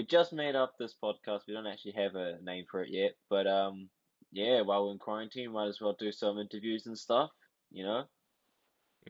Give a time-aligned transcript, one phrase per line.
[0.00, 1.40] we just made up this podcast.
[1.46, 3.90] We don't actually have a name for it yet, but um,
[4.32, 7.28] yeah, while we're in quarantine, might as well do some interviews and stuff.
[7.70, 8.04] You know,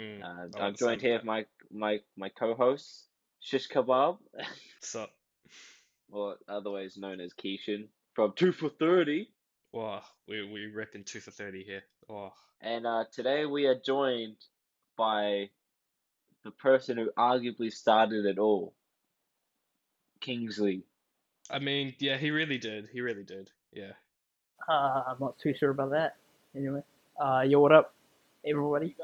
[0.00, 3.06] Mm, uh, I'm joined here with my my my co-host
[3.40, 4.18] Shish Kebab,
[4.80, 5.06] So,
[6.10, 9.28] or otherwise known as Keishan from Two for Thirty.
[9.72, 11.82] wow, we we ripping two for thirty here.
[12.08, 14.38] Oh, And uh, today we are joined
[14.96, 15.50] by
[16.44, 18.74] the person who arguably started it all,
[20.20, 20.82] Kingsley.
[21.50, 22.88] I mean, yeah, he really did.
[22.92, 23.50] He really did.
[23.72, 23.92] Yeah.
[24.68, 26.16] Uh, I'm not too sure about that.
[26.54, 26.82] Anyway,
[27.20, 27.94] uh, yo, what up,
[28.46, 28.94] everybody?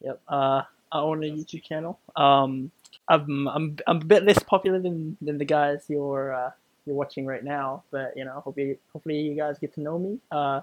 [0.00, 0.20] Yep.
[0.28, 0.62] Uh,
[0.92, 1.98] I own a YouTube channel.
[2.14, 2.70] Um,
[3.08, 6.50] I'm I'm I'm a bit less popular than than the guys you're uh,
[6.84, 10.18] you're watching right now, but you know, hopefully hopefully you guys get to know me.
[10.30, 10.60] Uh,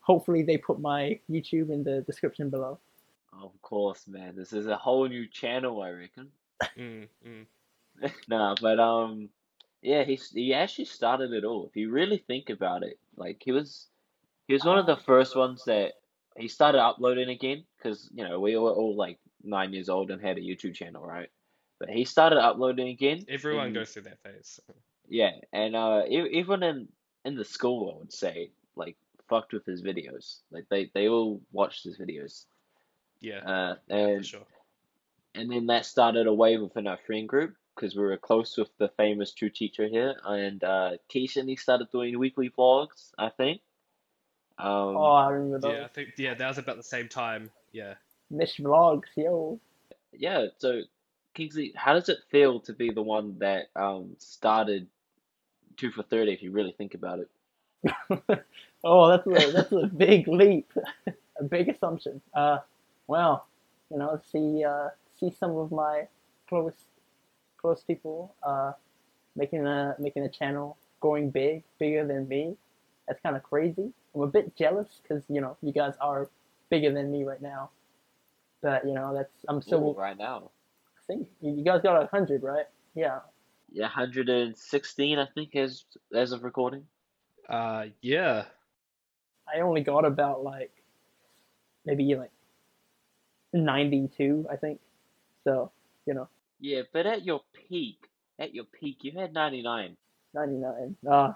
[0.00, 2.78] hopefully they put my YouTube in the description below.
[3.42, 4.34] Of course, man.
[4.34, 6.28] This is a whole new channel, I reckon.
[6.78, 7.46] Mm, mm.
[8.28, 9.30] Nah, but um,
[9.86, 11.66] yeah, he he actually started it all.
[11.66, 13.88] If you really think about it, like he was
[14.48, 15.94] he was one of the first ones that
[16.36, 20.22] he started uploading again because you know we were all like nine years old and
[20.22, 21.30] had a YouTube channel, right?
[21.78, 23.26] But he started uploading again.
[23.28, 24.60] Everyone goes through that phase.
[25.08, 26.88] Yeah, and uh, even in
[27.24, 28.96] in the school, I would say like
[29.28, 30.40] fucked with his videos.
[30.50, 32.46] Like they they all watched his videos.
[33.20, 34.46] Yeah, Uh, and sure.
[35.36, 38.70] And then that started a wave within our friend group because we were close with
[38.78, 43.60] the famous TrueCheatra here, and uh, Keishan he started doing weekly vlogs, I think.
[44.58, 45.72] Um, Oh, I remember those.
[45.76, 47.50] Yeah, I think yeah, that was about the same time.
[47.72, 47.94] Yeah.
[48.30, 49.60] Niche vlogs, yo.
[50.12, 50.46] yeah.
[50.58, 50.82] So
[51.34, 54.88] Kingsley, how does it feel to be the one that um started
[55.76, 56.32] two for thirty?
[56.32, 57.28] If you really think about it.
[58.84, 60.72] oh, that's a that's a big leap,
[61.38, 62.20] a big assumption.
[62.34, 62.58] Uh,
[63.06, 63.46] well,
[63.90, 64.88] you know, see uh,
[65.18, 66.08] see some of my
[66.48, 66.74] close
[67.56, 68.72] close people uh,
[69.34, 72.56] making a making a channel going big, bigger than me.
[73.08, 73.92] That's kind of crazy.
[74.14, 76.28] I'm a bit jealous because you know you guys are
[76.70, 77.70] bigger than me right now.
[78.62, 79.94] But you know that's I'm Ooh, still.
[79.94, 80.50] right now.
[80.98, 82.66] I think you you guys got a hundred, right?
[82.94, 83.20] Yeah.
[83.72, 85.84] Yeah, 116, I think, as
[86.14, 86.84] as of recording.
[87.48, 88.44] Uh, yeah.
[89.52, 90.72] I only got about like
[91.84, 92.30] maybe like
[93.52, 94.80] 92, I think.
[95.46, 95.70] So,
[96.06, 96.28] you know,
[96.60, 97.98] Yeah, but at your peak,
[98.38, 99.96] at your peak, you had 99.
[100.34, 100.96] 99.
[101.08, 101.32] Uh,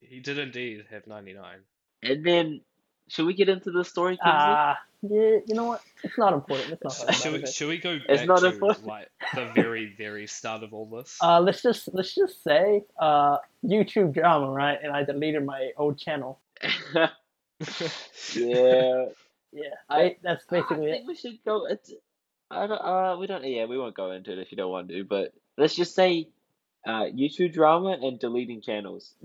[0.00, 1.60] He did indeed have 99.
[2.02, 2.60] And then,
[3.08, 4.30] should we get into the story, Kingsley?
[4.32, 5.82] ah, yeah, you know what?
[6.02, 6.72] It's not important.
[6.72, 8.86] It's not Sh- that Should we, should we go It's back not to important.
[8.86, 11.16] like the very, very start of all this?
[11.22, 14.78] Uh, let's just let's just say uh, YouTube drama, right?
[14.82, 16.40] And I deleted my old channel.
[18.34, 19.06] yeah.
[19.56, 21.06] Yeah, I- ba- that's I basically think it.
[21.06, 21.66] we should go.
[21.66, 21.92] It's,
[22.54, 22.80] I don't.
[22.80, 23.44] Uh, we don't.
[23.44, 25.04] Yeah, we won't go into it if you don't want to.
[25.04, 26.28] But let's just say,
[26.86, 29.14] uh, YouTube drama and deleting channels.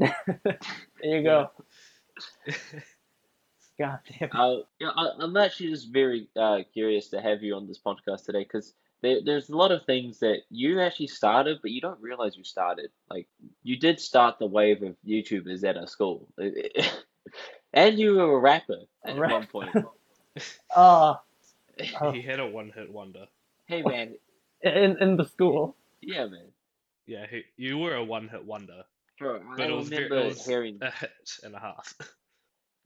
[1.01, 1.51] There you go.
[3.79, 4.29] God damn.
[4.34, 8.25] Uh, yeah, I, I'm actually just very uh curious to have you on this podcast
[8.25, 12.01] today because there, there's a lot of things that you actually started, but you don't
[12.01, 12.89] realize you started.
[13.09, 13.28] Like
[13.63, 16.28] you did start the wave of YouTubers at our school,
[17.73, 19.73] and you were a rapper at one point.
[20.75, 21.16] Uh,
[22.01, 22.12] Oh.
[22.12, 23.25] He had a one-hit wonder.
[23.67, 24.16] Hey man,
[24.62, 25.75] in in the school.
[26.01, 26.47] yeah man,
[27.07, 28.84] Yeah, he, you were a one-hit wonder,
[29.17, 29.40] bro.
[29.56, 30.78] but I it was, remember it was hearing.
[30.81, 31.12] a hit
[31.44, 31.94] and a half.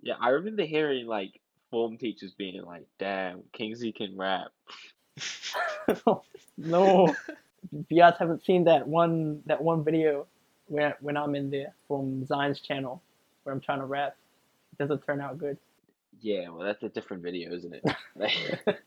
[0.05, 1.39] Yeah, I remember hearing like
[1.71, 4.51] form teachers being like, "Damn, Kingsley can rap."
[6.57, 7.07] no,
[7.71, 10.27] if you guys haven't seen that one that one video
[10.67, 13.01] where when I'm in there from Zion's channel
[13.43, 14.17] where I'm trying to rap,
[14.73, 15.57] it doesn't turn out good.
[16.23, 17.83] Yeah, well, that's a different video, isn't it?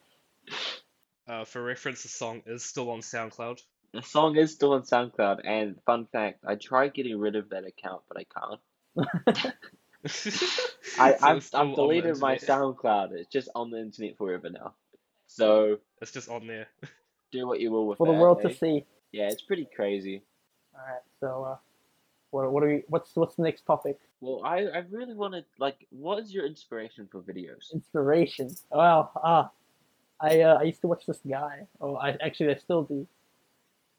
[1.28, 3.60] Uh, for reference, the song is still on SoundCloud.
[3.92, 7.64] The song is still on SoundCloud, and fun fact, I tried getting rid of that
[7.66, 9.54] account, but I can't.
[10.98, 12.36] I, So I've, it's still on I've deleted my.
[12.36, 13.12] SoundCloud.
[13.12, 14.74] It's just on the internet forever now.
[15.26, 16.68] So It's just on there.
[17.32, 18.48] do what you will with For the world eh?
[18.48, 18.84] to see.
[19.12, 20.22] Yeah, it's pretty crazy.
[20.74, 21.56] All right, so uh,
[22.30, 22.82] what what are we?
[22.88, 23.98] What's what's the next topic?
[24.20, 27.72] Well, I, I really wanted, like, what is your inspiration for videos?
[27.72, 28.54] Inspiration.
[28.70, 29.50] Well, ah,
[30.20, 31.66] I uh, I used to watch this guy.
[31.80, 33.06] Oh, I actually I still do.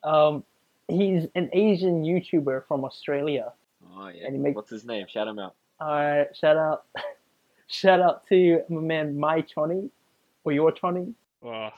[0.04, 0.44] Um,
[0.88, 3.52] he's an Asian YouTuber from Australia.
[3.96, 4.26] Oh, yeah.
[4.26, 5.06] And he make- What's his name?
[5.08, 5.56] Shout him out.
[5.80, 6.86] All right, shout out,
[7.68, 9.90] shout out to my man My Chonny,
[10.44, 11.14] or your Chonny.
[11.44, 11.70] Oh,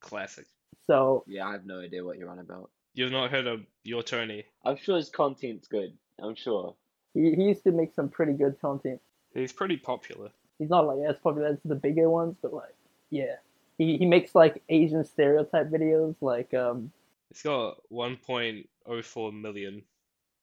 [0.00, 0.46] classic.
[0.88, 2.70] So Yeah, I have no idea what you're on about.
[2.98, 4.42] You've not heard of Your Tony?
[4.64, 5.92] I'm sure his content's good.
[6.20, 6.74] I'm sure.
[7.14, 9.00] he, he used to make some pretty good content.
[9.32, 10.30] He's pretty popular.
[10.58, 12.74] He's not like as popular as the bigger ones, but like
[13.10, 13.36] yeah,
[13.78, 16.16] he he makes like Asian stereotype videos.
[16.20, 16.90] Like um,
[17.28, 19.82] He's got 1.04 million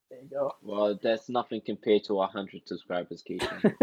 [0.10, 0.56] There you go.
[0.64, 3.76] Well, that's nothing compared to our hundred subscribers, Keisha.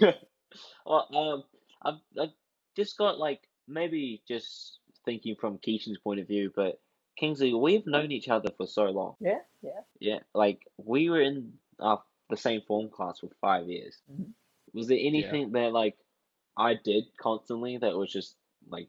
[0.86, 1.44] well, um,
[1.82, 2.32] I've, I've
[2.74, 4.77] just got like maybe just
[5.08, 6.78] thinking from Keisha's point of view, but
[7.16, 9.14] Kingsley, we've known each other for so long.
[9.20, 9.80] Yeah, yeah.
[9.98, 11.96] Yeah, like we were in uh,
[12.28, 13.96] the same form class for five years.
[14.12, 14.32] Mhm.
[14.74, 15.96] Was there anything that like
[16.58, 18.36] I did constantly that was just
[18.68, 18.88] like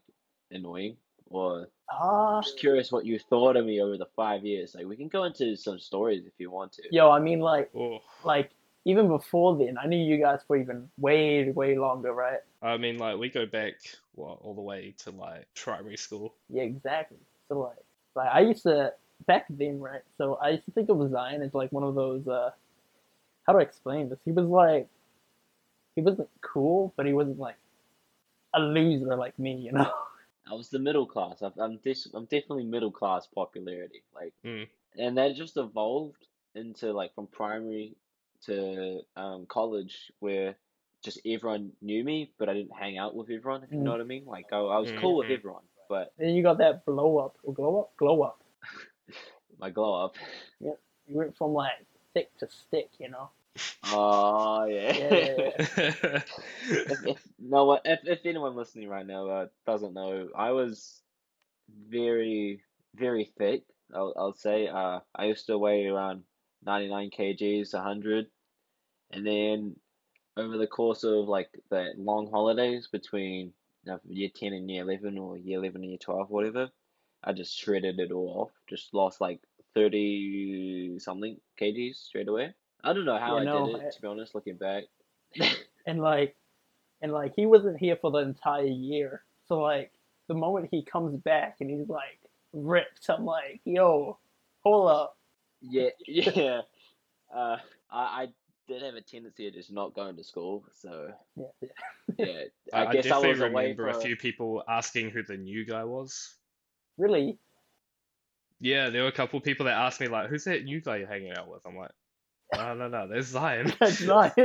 [0.51, 0.97] annoying?
[1.31, 4.75] Or Ah, just curious what you thought of me over the five years.
[4.75, 6.83] Like we can go into some stories if you want to.
[6.91, 8.51] yo, I mean, like, oh, like
[8.89, 12.39] even before then, I knew you guys for even way, way longer, right?
[12.61, 13.75] I mean, like we go back
[14.15, 16.33] what all the way to like primary school.
[16.49, 17.17] Yeah, exactly.
[17.47, 17.77] So like,
[18.15, 18.93] like I used to
[19.27, 20.01] back then, right?
[20.17, 22.27] So I used to think of Zion as like one of those.
[22.27, 22.51] uh
[23.45, 24.19] How do I explain this?
[24.25, 24.87] He was like,
[25.95, 27.57] he wasn't cool, but he wasn't like
[28.53, 29.91] a loser like me, you know?
[30.51, 31.43] I was the middle class.
[31.43, 34.01] I've, I'm dis- I'm definitely middle class popularity.
[34.15, 34.67] Like, Mm.
[34.97, 36.25] and that just evolved
[36.55, 37.93] into like from primary
[38.45, 40.55] to um college where
[41.03, 43.63] just everyone knew me, but I didn't hang out with everyone.
[43.63, 43.93] If you know Mm.
[43.93, 44.25] what I mean?
[44.25, 45.37] Like I, I was cool with Mhm.
[45.39, 48.43] everyone, but Then you got that blow up or glow up, glow up.
[49.59, 50.15] my glow up.
[50.59, 50.73] Yeah.
[51.07, 51.71] You went from like
[52.13, 53.29] thick to stick, you know?
[53.85, 54.93] Oh yeah.
[54.97, 55.51] Yeah.
[56.69, 61.01] if, if, no, what- if if anyone listening right now uh, doesn't know, I was
[61.89, 62.61] very
[62.95, 63.63] very thick.
[63.93, 64.67] I'll I'll say.
[64.67, 66.23] Uh, I used to weigh around
[66.65, 68.27] ninety nine kgs, hundred,
[69.11, 69.75] and then
[70.37, 73.53] over the course of like the long holidays between
[73.83, 76.69] you know, year ten and year eleven, or year eleven and year twelve, whatever,
[77.23, 78.51] I just shredded it all off.
[78.67, 79.41] Just lost like
[79.73, 82.53] thirty something kgs straight away.
[82.83, 84.83] I don't know how You I know, did it, to be honest, looking back.
[85.85, 86.35] And like,
[87.01, 89.23] and like he wasn't here for the entire year.
[89.47, 89.91] So like,
[90.27, 92.19] the moment he comes back and he's like
[92.53, 94.17] ripped, I'm like, yo,
[94.63, 95.17] hold up.
[95.61, 96.61] Yeah, yeah.
[97.33, 97.57] Uh,
[97.91, 98.27] I, I
[98.67, 102.25] did have a tendency of just not going to school, so Yeah, yeah.
[102.25, 102.43] yeah.
[102.73, 105.23] I, I I guess I definitely was away remember for a few people asking who
[105.23, 106.35] the new guy was.
[106.97, 107.37] Really?
[108.59, 111.07] Yeah, there were a couple people that asked me like, "Who's that new guy you're
[111.07, 111.91] hanging out with?" I'm like,
[112.53, 114.35] "No, no, no, there's Zion." That's nice.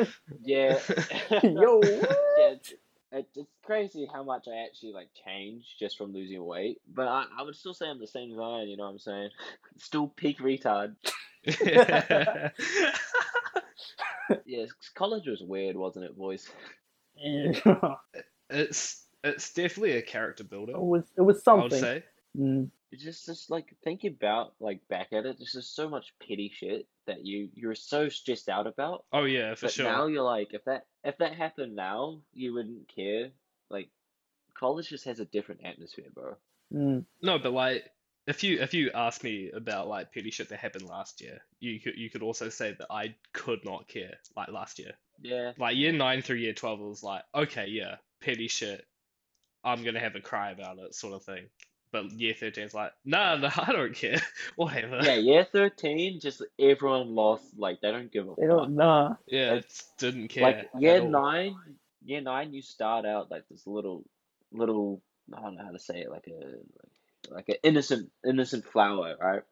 [0.44, 0.78] Yeah.
[1.42, 1.98] Yo, Yeah,
[2.38, 2.72] what?
[3.14, 6.80] It's, it- it's crazy how much I actually like changed just from losing weight.
[6.92, 9.30] But I, I would still say I'm the same Zion, you know what I'm saying?
[9.78, 10.94] Still peak retard.
[14.46, 14.64] Yeah,
[14.94, 16.48] college was weird, wasn't it, boys?
[17.16, 17.52] Yeah.
[18.50, 20.80] it's it's definitely a character It builder.
[20.80, 21.80] was it was I would something.
[21.80, 22.04] say.
[22.38, 26.14] Mm, It's just just like think about like back at it, there's just so much
[26.20, 29.04] petty shit that you you're so stressed out about.
[29.12, 29.84] Oh yeah, for But sure.
[29.84, 33.30] now you're like, if that if that happened now, you wouldn't care.
[33.70, 33.90] Like,
[34.56, 36.36] college just has a different atmosphere, bro.
[36.72, 37.90] mm, No, but like
[38.26, 41.80] if you if you ask me about like petty shit that happened last year, you
[41.80, 44.92] could you could also say that I could not care like last year.
[45.20, 48.86] Yeah, Like year nine through year twelve it was like, okay, yeah, petty shit.
[49.64, 51.46] I'm gonna have a cry about it, sort of thing.
[51.94, 54.20] But year thirteen is like, nah, no, I don't care.
[54.56, 54.98] Whatever.
[55.00, 55.14] yeah.
[55.14, 57.44] Year thirteen, just everyone lost.
[57.56, 58.56] Like they don't give a they fuck.
[58.56, 59.14] don't nah.
[59.28, 61.54] Yeah, It's didn't care Like year nine,
[62.04, 64.02] year nine, you start out like this little,
[64.50, 65.02] little.
[65.32, 66.10] I don't know how to say it.
[66.10, 66.34] Like a,
[67.30, 69.42] like, like an innocent, innocent flower, right?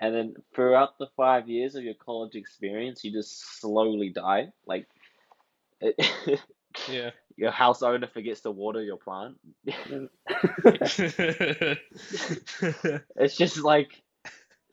[0.00, 4.52] And then throughout the five years of your college experience, you just slowly die.
[4.64, 4.86] Like,
[5.82, 5.94] it,
[6.90, 7.10] Yeah.
[7.40, 9.36] Your house owner forgets to water your plant.
[13.16, 14.02] It's just like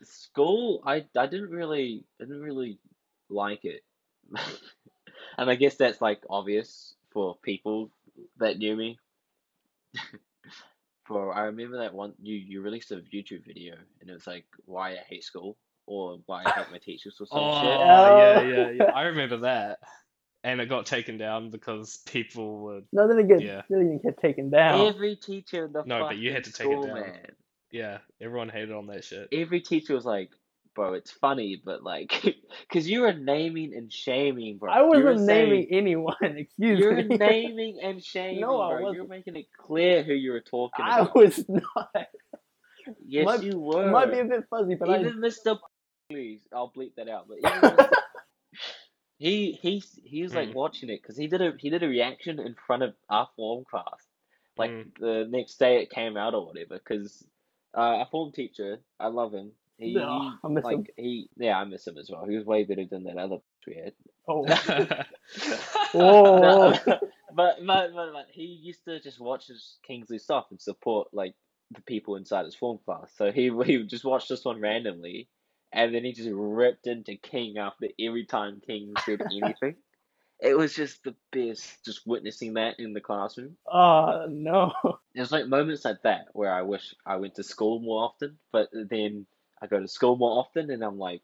[0.03, 0.81] school.
[0.85, 2.79] I I didn't really didn't really
[3.29, 3.83] like it,
[5.37, 7.89] and I guess that's like obvious for people
[8.37, 8.97] that knew me.
[11.05, 14.43] For I remember that one you you released a YouTube video and it was like
[14.65, 15.55] why I hate school
[15.85, 18.17] or why I hate my teachers or some Oh, shit.
[18.17, 18.91] yeah, yeah, yeah.
[18.93, 19.79] I remember that.
[20.43, 23.63] And it got taken down because people were No, then it gets Yeah.
[23.69, 24.87] then it get taken down.
[24.87, 26.93] Every teacher in the No, but you had to take it down.
[26.93, 27.31] man.
[27.71, 29.27] yeah, everyone hated on that shit.
[29.31, 30.29] every teacher was like,
[30.75, 32.23] bro, it's funny, but like,
[32.61, 34.71] because you were naming and shaming, bro.
[34.71, 36.15] I wasn't naming saying- anyone.
[36.21, 37.17] Excuse You're me.
[37.17, 38.79] naming and shaming, No, I bro.
[38.79, 39.09] You're wasn't.
[39.09, 41.15] making it clear who you were talking I about.
[41.15, 41.89] was not.
[43.05, 43.89] yes, might- you were.
[43.91, 45.57] might be a bit fuzzy, but I Even Mr.
[46.09, 47.27] Please, I'll bleep that out.
[47.27, 47.91] But even Mr.
[49.17, 50.53] he he he was like Mm.
[50.53, 53.65] watching it because he did a he did a reaction in front of our form
[53.69, 54.05] class,
[54.57, 54.93] like Mm.
[54.99, 56.75] the next day it came out or whatever.
[56.77, 57.25] Because
[57.75, 59.51] uh, our form teacher, I love him.
[59.77, 60.87] He, No, I miss like him.
[60.97, 62.25] he yeah I miss him as well.
[62.25, 63.93] He was way better than that other we had.
[64.27, 64.45] oh,
[65.93, 66.39] oh.
[66.41, 71.09] No, but, but but but he used to just watch his Kingsley stuff and support
[71.13, 71.35] like
[71.71, 73.11] the people inside his form class.
[73.15, 75.29] So he he just watched this one randomly,
[75.71, 79.75] and then he just ripped into King after every time King said anything.
[80.39, 83.57] It was just the best, just witnessing that in the classroom.
[83.71, 84.71] Oh no.
[85.15, 88.69] There's like moments like that where I wish I went to school more often, but
[88.71, 89.25] then
[89.61, 91.21] I go to school more often, and I'm like,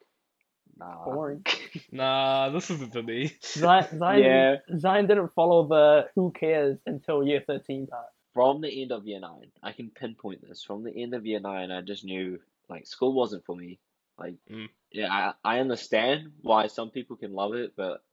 [0.77, 1.05] nah.
[1.05, 1.45] Boring.
[1.91, 3.35] Nah, this isn't for me.
[3.43, 4.55] Zion, Zion, Yeah.
[4.77, 8.05] Zion didn't follow the who cares until year 13 part.
[8.33, 10.63] From the end of year nine, I can pinpoint this.
[10.63, 13.79] From the end of year nine, I just knew like school wasn't for me.
[14.17, 14.69] Like, Mm.
[14.91, 15.11] yeah,
[15.43, 18.03] I I understand why some people can love it, but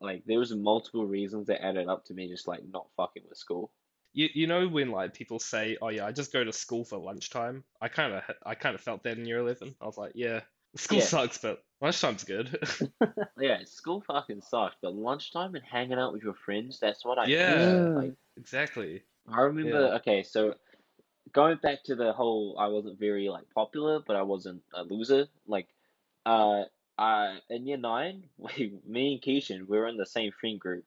[0.00, 3.38] like there was multiple reasons that added up to me just like not fucking with
[3.38, 3.72] school.
[4.12, 6.98] You you know when like people say, "Oh yeah, I just go to school for
[6.98, 9.76] lunchtime." I kind of I kind of felt that in year 11.
[9.80, 10.42] I was like, "Yeah,
[10.76, 11.00] school Yeah.
[11.00, 12.56] sucks, but lunchtime's good."
[13.36, 17.28] Yeah, school fucking sucks, but lunchtime and hanging out with your friends, that's what I
[17.28, 17.88] Yeah.
[17.94, 19.04] Like Exactly.
[19.28, 19.90] I remember, Yeah.
[19.96, 20.54] okay, so
[21.32, 25.26] going back to the whole I wasn't very like popular, but I wasn't a loser.
[25.46, 25.68] Like,
[26.26, 26.64] uh,
[26.98, 30.84] I in year nine, we, me and Keishan, we were in the same friend group,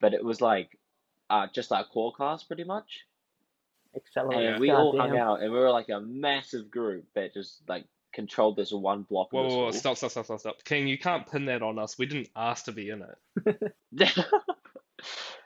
[0.00, 0.78] but it was like,
[1.30, 3.06] uh, just our core class pretty much,
[3.96, 4.46] Accelerate.
[4.46, 7.86] and we all hung out, and we were like a massive group that just like
[8.12, 10.64] controlled this one block Whoa, of the whoa, whoa, stop, stop, stop, stop, stop.
[10.64, 11.98] King, you can't pin that on us.
[11.98, 13.72] We didn't ask to be in it.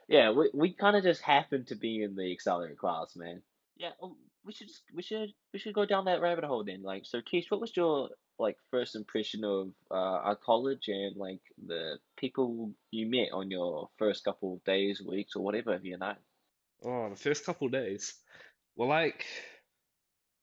[0.09, 3.43] Yeah, we we kind of just happened to be in the accelerator class, man.
[3.77, 6.83] Yeah, oh, we should we should we should go down that rabbit hole then.
[6.83, 11.41] Like, so Keith, what was your like first impression of uh, our college and like
[11.67, 16.15] the people you met on your first couple of days, weeks, or whatever, you know?
[16.85, 18.15] Oh, the first couple of days.
[18.77, 19.25] Well, like,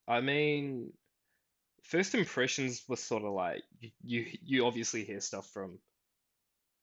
[0.08, 0.92] I mean,
[1.84, 5.80] first impressions were sort of like you, you you obviously hear stuff from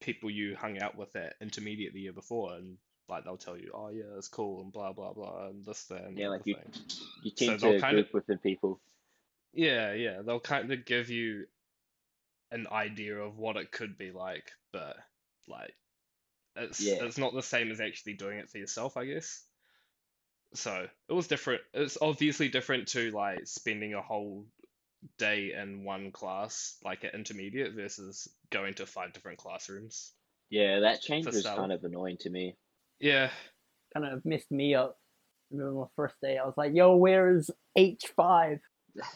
[0.01, 2.77] people you hung out with at intermediate the year before, and
[3.11, 6.01] like they'll tell you, oh yeah, it's cool and blah blah blah and this the
[6.15, 6.73] Yeah, like you thing.
[7.23, 8.81] you tend they'll to kind of with the people.
[9.53, 11.47] yeah yeah they'll kind of give you
[12.53, 14.97] an idea of what it could be like, but
[15.49, 15.75] like
[16.57, 17.05] it's Yeah.
[17.05, 19.45] it's not the same as actually doing it for yourself, I guess.
[20.55, 21.63] So it was different.
[21.73, 24.47] It's obviously different to like spending a whole
[25.19, 30.13] day in one class, like at intermediate, versus going to five different classrooms.
[30.51, 32.57] Yeah, that change was kind of annoying to me.
[33.01, 33.31] Yeah,
[33.95, 34.99] Kind of messed me up.
[35.51, 38.61] Remember my first day, I was like, yo, where is H5?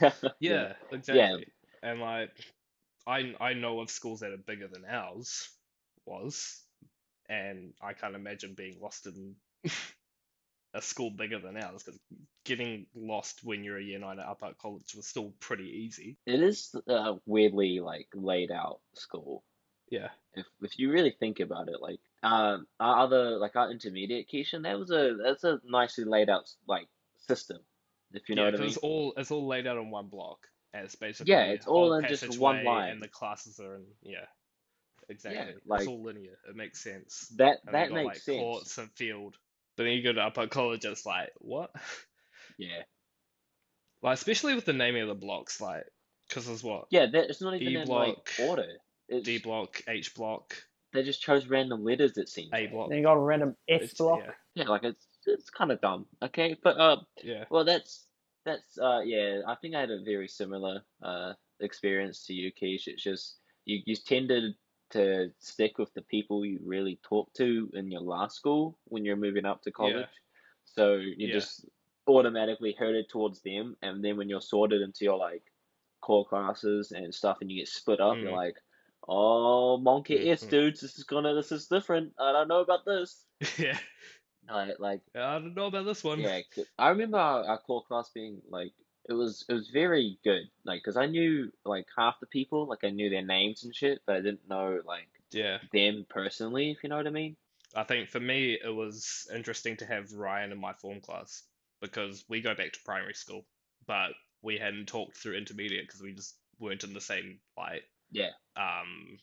[0.41, 1.17] yeah, exactly.
[1.17, 1.37] Yeah.
[1.83, 2.31] And like,
[3.07, 5.49] I I know of schools that are bigger than ours
[6.07, 6.61] was,
[7.29, 9.37] and I can't imagine being lost in
[10.75, 12.01] a school bigger than ours because
[12.45, 16.17] getting lost when you're a year nine at Upper College was still pretty easy.
[16.27, 19.45] It is a weirdly like laid out school.
[19.91, 20.09] Yeah.
[20.35, 24.63] if if you really think about it, like um our other like our intermediate Keishan,
[24.63, 26.87] that was a that's a nicely laid out like
[27.29, 27.59] system,
[28.13, 28.69] if you know yeah, what I mean.
[28.69, 30.39] it's all it's all laid out on one block,
[30.73, 32.91] and it's basically Yeah, it's all in just one line.
[32.93, 34.25] and the classes are in yeah,
[35.09, 35.55] exactly.
[35.67, 36.39] like- it's all linear.
[36.49, 37.29] It makes sense.
[37.37, 38.39] That And that got makes like sense.
[38.39, 39.37] courts and field.
[39.77, 41.71] But then you go to Upper College, it's like what?
[42.59, 42.83] Yeah,
[44.03, 45.85] Like especially with the naming of the blocks, like
[46.29, 47.07] because there's what yeah.
[47.07, 48.69] That it's not even D in like block, order.
[49.09, 50.55] It's D block, H block,
[50.95, 52.17] they just chose random letters.
[52.17, 52.51] It seems.
[52.55, 52.89] A block.
[52.89, 54.21] Then you got a random S It's, block.
[54.25, 56.07] yeah, Yeah, like it's it's kind of dumb.
[56.23, 57.45] Okay, but uh, yeah.
[57.51, 58.07] well that's
[58.47, 59.41] that's uh yeah.
[59.47, 62.87] I think I had a very similar uh experience to you, Keish.
[62.87, 64.55] It's just you you tended
[64.91, 69.17] to stick with the people you really talk to in your last school when you're
[69.17, 69.95] moving up to college.
[69.97, 70.07] Yeah.
[70.67, 71.33] So you Yeah.
[71.35, 71.67] just
[72.07, 75.43] automatically herded towards them, and then when you're sorted into your like
[76.03, 78.37] core classes and stuff, and you get split up, you're Mm.
[78.37, 78.57] like,
[79.09, 80.51] "Oh, monkey S Mhm.
[80.51, 82.15] dudes, this is gonna, this is different.
[82.19, 83.25] I don't know about this."
[83.59, 83.79] yeah.
[84.49, 86.21] Like, like, I don't know about this one.
[86.21, 86.41] yeah.
[86.79, 88.73] I remember our, our core class being like,
[89.09, 90.51] it was, it was very good.
[90.65, 94.01] Like, cause I knew like half the people, like I knew their names and shit,
[94.07, 95.59] but I didn't know like Yeah.
[95.73, 97.37] them personally, if you know what I mean.
[97.75, 101.43] I think for me it was interesting to have Ryan in my form class
[101.81, 103.47] because we go back to primary school,
[103.87, 107.83] but we hadn't talked through intermediate because we just weren't in the same like
[108.15, 109.19] Yeah, um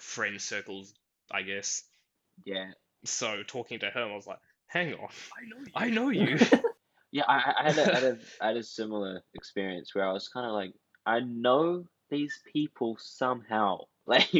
[0.00, 0.94] friend circles,
[1.30, 1.84] I guess.
[2.44, 2.72] yeah.
[3.04, 6.38] So talking to her, I was like, "Hang on, I know I know you."
[7.12, 10.08] Yeah, I, I I had a, I had a, I had a similar experience where
[10.08, 10.72] I was kind of like,
[11.04, 14.30] I know these people somehow, like,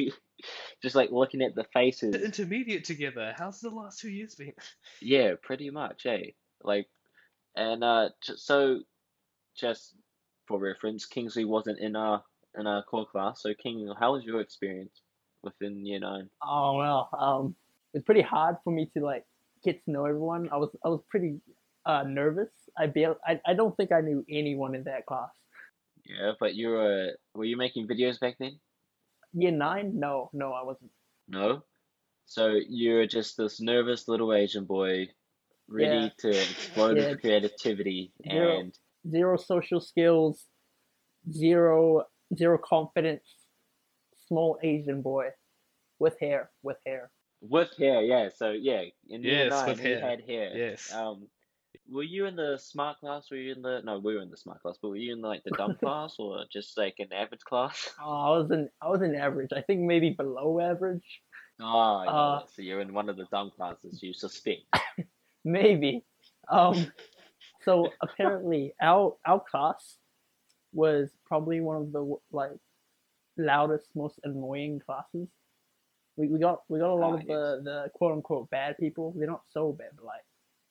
[0.83, 2.15] just like looking at the faces.
[2.15, 3.35] intermediate together.
[3.37, 4.55] How's the last two years been?
[5.03, 6.31] Yeah, pretty much, eh?
[6.65, 6.89] Like,
[7.55, 8.81] and uh, j- so
[9.57, 9.95] just
[10.47, 12.25] for reference, Kingsley wasn't in our
[12.59, 13.43] in our core class.
[13.43, 15.01] So King, how was your experience
[15.43, 16.29] within year nine?
[16.43, 17.55] Oh well, um,
[17.95, 19.25] it's pretty hard for me to like
[19.65, 20.49] get to know everyone.
[20.53, 21.41] I was I was pretty
[21.85, 25.31] uh nervous I barely, I, I don't think I knew anyone in that class.
[26.05, 28.59] Yeah, but you were were you making videos back then?
[29.33, 29.99] Year nine?
[29.99, 30.91] No, no, I wasn't.
[31.29, 31.65] No.
[32.27, 35.09] So you're just this nervous little Asian boy,
[35.69, 36.09] ready Yeah.
[36.19, 37.09] to explode Yeah.
[37.11, 38.61] with creativity Zero.
[38.61, 38.79] and
[39.11, 40.47] Zero social skills,
[41.31, 42.05] zero
[42.35, 43.27] zero confidence.
[44.29, 45.29] Small Asian boy,
[45.99, 47.11] with hair, with hair.
[47.41, 48.01] with hair.
[48.03, 48.29] Yeah.
[48.35, 50.01] So yeah, in year Yes, nine with he hair.
[50.01, 50.57] had hair.
[50.57, 50.93] Yes.
[50.93, 51.29] Um,
[51.91, 53.31] were you in the smart class?
[53.31, 53.99] Were you in the no?
[53.99, 56.45] We were in the smart class, but were you in like the dumb class or
[56.51, 57.91] just like an average class?
[58.01, 59.51] Oh, I was in I was in average.
[59.55, 61.23] I think maybe below average.
[61.61, 64.03] Oh, yeah, Uh, so you're in one of the dumb classes.
[64.03, 64.63] You suspect.
[65.45, 66.05] Maybe.
[66.49, 66.91] Um,
[67.65, 69.99] so apparently, our our class
[70.73, 72.53] was probably one of the like
[73.37, 75.29] loudest, most annoying classes.
[76.17, 79.15] We, we got we got a lot Ah, of the, the quote unquote bad people.
[79.17, 80.25] They're not so bad, but like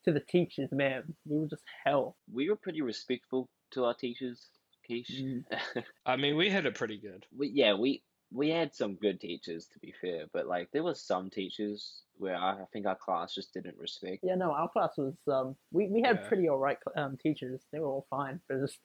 [0.05, 2.15] to the teachers, man, we were just hell.
[2.31, 4.49] We were pretty respectful to our teachers,
[4.89, 5.11] Keish.
[5.11, 5.43] Mm.
[6.05, 7.25] I mean, we had it pretty good.
[7.35, 8.03] we, yeah, we
[8.33, 12.35] we had some good teachers to be fair, but like there was some teachers where
[12.35, 14.19] I, I think our class just didn't respect.
[14.23, 16.27] Yeah, no, our class was um we, we had Yeah.
[16.27, 17.61] pretty alright um teachers.
[17.71, 18.77] They were all fine, but just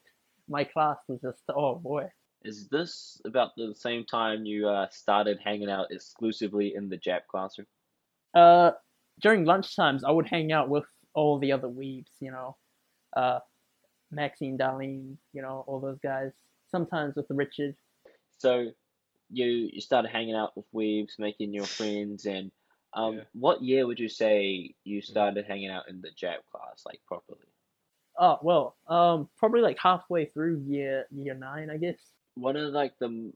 [0.48, 2.10] my class was just oh boy.
[2.42, 7.22] Is this about the same time you uh, started hanging out exclusively in the Jap
[7.28, 7.66] classroom?
[8.34, 8.72] Uh,
[9.20, 10.84] during lunchtimes, I would hang out with
[11.14, 12.56] all the other weebs, you know,
[13.16, 13.40] uh,
[14.12, 16.30] Maxine, Darlene, you know, all those guys.
[16.70, 17.74] Sometimes with Richard.
[18.38, 18.70] So
[19.30, 22.52] you you started hanging out with weebs, making your friends, and
[22.92, 23.24] um, Yeah.
[23.32, 27.40] what year would you say you started hanging out in the Jap class like properly?
[28.18, 31.98] Oh well, um, probably like halfway through year year nine, I guess.
[32.34, 33.32] one of like the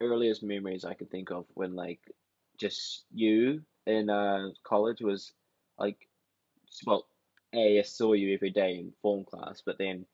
[0.00, 2.00] earliest memories I could think of when like
[2.58, 5.32] just you in uh college was
[5.78, 5.96] like
[6.86, 7.06] well
[7.54, 10.06] A I saw you every day in form class but then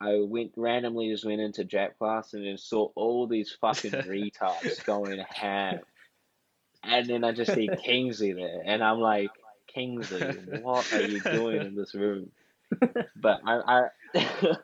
[0.00, 4.84] I went randomly just went into Jap class and then saw all these fucking retards
[4.84, 5.80] going ham
[6.84, 9.30] and then I just see Kingsley there and I'm like
[9.66, 10.20] Kingsley
[10.62, 12.30] what are you doing in this room
[13.16, 14.28] but I, I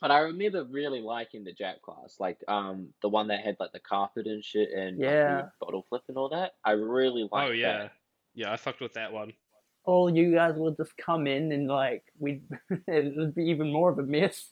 [0.00, 3.72] but I remember really liking the Jack class, like um the one that had like
[3.72, 5.42] the carpet and shit and like, the Yeah.
[5.60, 6.52] bottle flip and all that.
[6.64, 7.50] I really liked it.
[7.50, 7.92] Oh yeah, that.
[8.34, 8.52] yeah.
[8.52, 9.32] I fucked with that one.
[9.84, 12.42] All you guys would just come in and like we,
[12.88, 14.50] it would be even more of a mess.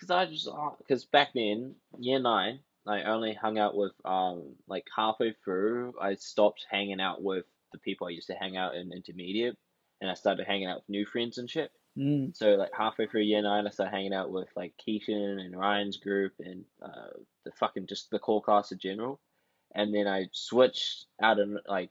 [0.00, 4.84] Cause I just because back then year nine I only hung out with um like
[4.96, 8.92] halfway through I stopped hanging out with the people I used to hang out in
[8.92, 9.56] intermediate
[10.00, 11.70] and I started hanging out with new friends and shit.
[11.98, 12.36] Mm.
[12.36, 15.98] So like halfway through year nine, I started hanging out with like Keaton and Ryan's
[15.98, 17.10] group and uh,
[17.44, 19.20] the fucking just the core class in general,
[19.74, 21.90] and then I switched out of like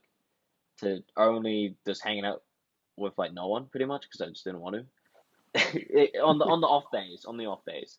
[0.78, 2.42] to only just hanging out
[2.96, 4.84] with like no one pretty much because I just didn't want to.
[5.74, 7.98] It- on the on the off days, on the off days.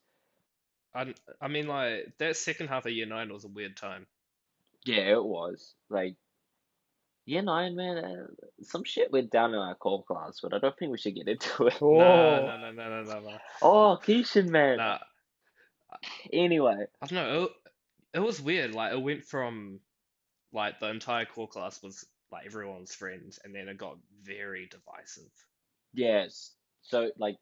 [0.95, 4.05] I, I mean, like that second half of year nine was a weird time.
[4.85, 6.15] Yeah, it was like
[7.25, 7.97] year no, man.
[7.97, 8.27] Uh,
[8.61, 11.27] some shit went down in our core class, but I don't think we should get
[11.27, 11.81] into it.
[11.81, 13.37] Oh, No, no, no, no, no, no, no.
[13.61, 14.77] Oh, Keishan, man.
[14.77, 14.99] Nah,
[16.31, 17.43] Anyway, I don't know.
[17.43, 17.51] It,
[18.15, 18.73] it was weird.
[18.73, 19.79] Like it went from
[20.51, 25.31] like the entire core class was like everyone's friends, and then it got very divisive.
[25.93, 26.51] Yes.
[26.81, 27.37] So like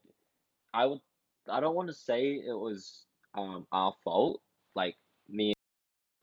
[0.72, 1.00] I would
[1.48, 4.40] I don't want to say it was um our fault,
[4.74, 4.96] like
[5.28, 5.54] me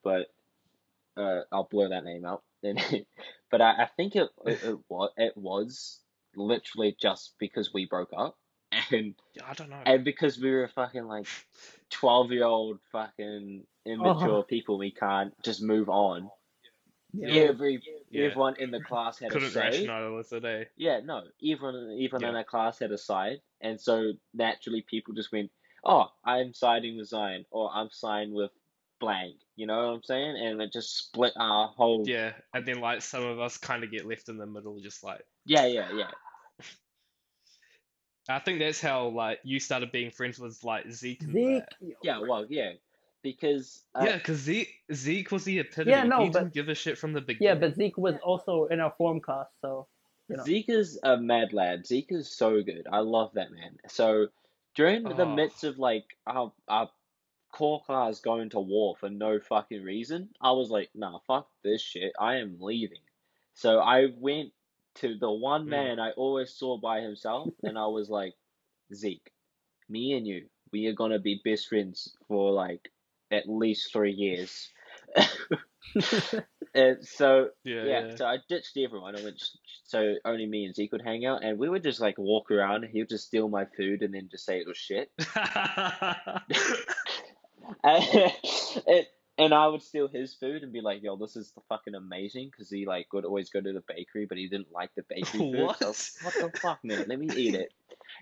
[0.04, 0.28] but
[1.18, 2.44] uh I'll blur that name out.
[2.62, 2.78] Then
[3.52, 6.00] but I, I think it it, it was it was
[6.36, 8.38] literally just because we broke up
[8.92, 9.82] and I don't know.
[9.86, 11.26] and because we were fucking like
[11.90, 16.30] twelve year old fucking immature people we can't just move on.
[17.14, 17.30] yeah.
[17.50, 18.26] Every Yeah.
[18.26, 19.60] everyone in the class had a Couldn't say.
[19.62, 20.64] rationalize it, eh?
[20.78, 21.24] Yeah, no.
[21.44, 22.32] Everyone, everyone in Yeah.
[22.34, 25.50] that class had a side, and so naturally people just went,
[25.84, 28.52] "Oh, I'm siding with Zion," or "I'm siding with
[29.00, 30.38] blank." You know what I'm saying?
[30.38, 32.04] And it just split our whole.
[32.08, 35.04] Yeah, and then like some of us kind of get left in the middle, just
[35.04, 36.12] like yeah, yeah, yeah.
[38.30, 41.24] I think that's how like you started being friends with like Zeke.
[41.24, 41.64] And Zeke.
[41.82, 41.96] that.
[42.04, 42.72] Yeah, well, yeah,
[43.24, 45.92] because uh, Yeah, because Zeke Zeke was the epitome.
[45.92, 47.48] Yeah, no, he but- didn't give a shit from the beginning.
[47.56, 49.88] Yeah, but Zeke was also in our form class, so
[50.30, 50.44] you know.
[50.46, 51.86] Zeke is a mad lad.
[51.88, 52.88] Zeke is so good.
[52.92, 53.78] I love that man.
[53.88, 54.28] So
[54.76, 55.36] during the Oh.
[55.36, 56.90] midst of like our our
[57.60, 61.82] core class going to war for no fucking reason, I was like, nah, fuck this
[61.82, 62.14] shit.
[62.18, 63.02] I am leaving.
[63.54, 64.54] So I went
[64.96, 65.70] to the one Mm.
[65.70, 68.36] man I always saw by himself, and I was like,
[68.94, 69.30] Zeke,
[69.90, 72.90] me and you, we are gonna be best friends for like
[73.30, 74.70] at least three years.
[76.76, 78.16] And so Yeah, yeah, yeah.
[78.16, 79.16] so I ditched everyone.
[79.18, 79.42] I went
[79.86, 82.84] so only me and Zeke could hang out, and we would just like walk around.
[82.84, 85.12] and He would just steal my food and then just say it was shit.
[87.84, 88.34] And,
[88.88, 92.50] and, and I would steal his food and be like, "Yo, this is fucking amazing,"
[92.52, 95.40] because he like would always go to the bakery, but he didn't like the bakery
[95.40, 95.66] food.
[95.66, 95.80] What?
[95.80, 97.06] So, what the fuck, man?
[97.08, 97.72] Let me eat it.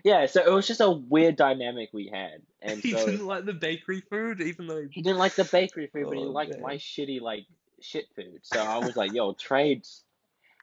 [0.04, 3.44] Yeah, so it was just a weird dynamic we had, and he so didn't like
[3.46, 4.86] the bakery food, even though.
[4.90, 6.62] he didn't like the bakery food, but he Oh, liked man.
[6.62, 7.46] my shitty like
[7.80, 8.40] shit food.
[8.42, 10.04] So I was like, "Yo, trades."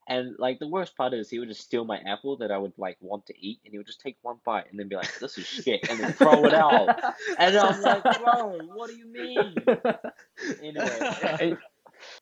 [0.07, 2.73] And like the worst part is he would just steal my apple that I would
[2.77, 5.09] like want to eat, and he would just take one bite and then be like,
[5.19, 6.89] "This is shit," and then throw it out.
[7.39, 9.55] And I'm like, "Bro, what do you mean?"
[10.61, 11.57] Anyway, and,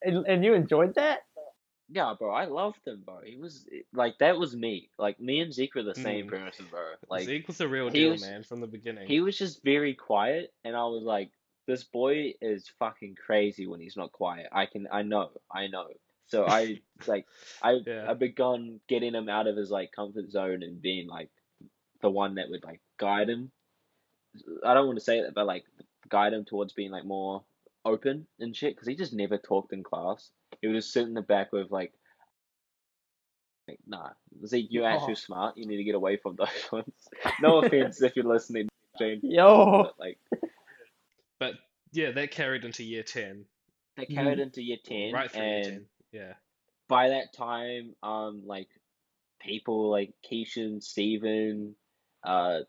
[0.01, 1.19] and, and you enjoyed that?
[1.89, 3.19] yeah, bro, I loved him, bro.
[3.25, 4.89] He was like that was me.
[4.97, 6.29] Like me and Zeke were the same Mm.
[6.29, 6.93] person, bro.
[7.09, 9.07] Like Zeke was the real he deal, was- man, from the beginning.
[9.07, 11.31] he was just very quiet, and I was like,
[11.67, 15.87] "This boy is fucking crazy when he's not quiet." I can, I know, I know.
[16.33, 17.27] So I like,
[17.61, 18.09] I Yeah.
[18.09, 21.29] I begun getting him out of his like comfort zone and being like
[22.01, 23.51] the one that would like guide him.
[24.65, 25.63] I don't want to say that, but like
[26.09, 27.43] guide him towards being like more
[27.85, 30.31] open and shit, because he just never talked in class.
[30.59, 31.93] He would just sit in the back with like.
[33.67, 34.09] Like, nah,
[34.45, 35.27] Zeke, you're actually Oh.
[35.27, 35.55] smart.
[35.55, 37.07] You need to get away from those ones.
[37.41, 39.19] No offense if you're listening, Jane.
[39.23, 40.17] Yo, But like
[41.39, 41.53] But
[41.91, 43.45] yeah, that carried into year 10.
[43.97, 44.15] they mm.
[44.15, 45.13] carried into year ten.
[45.13, 45.85] Right through year 10.
[46.13, 46.33] Yeah.
[46.87, 48.69] by that time, um, like
[49.41, 51.75] people like Keishan, Steven,
[52.23, 52.61] uh,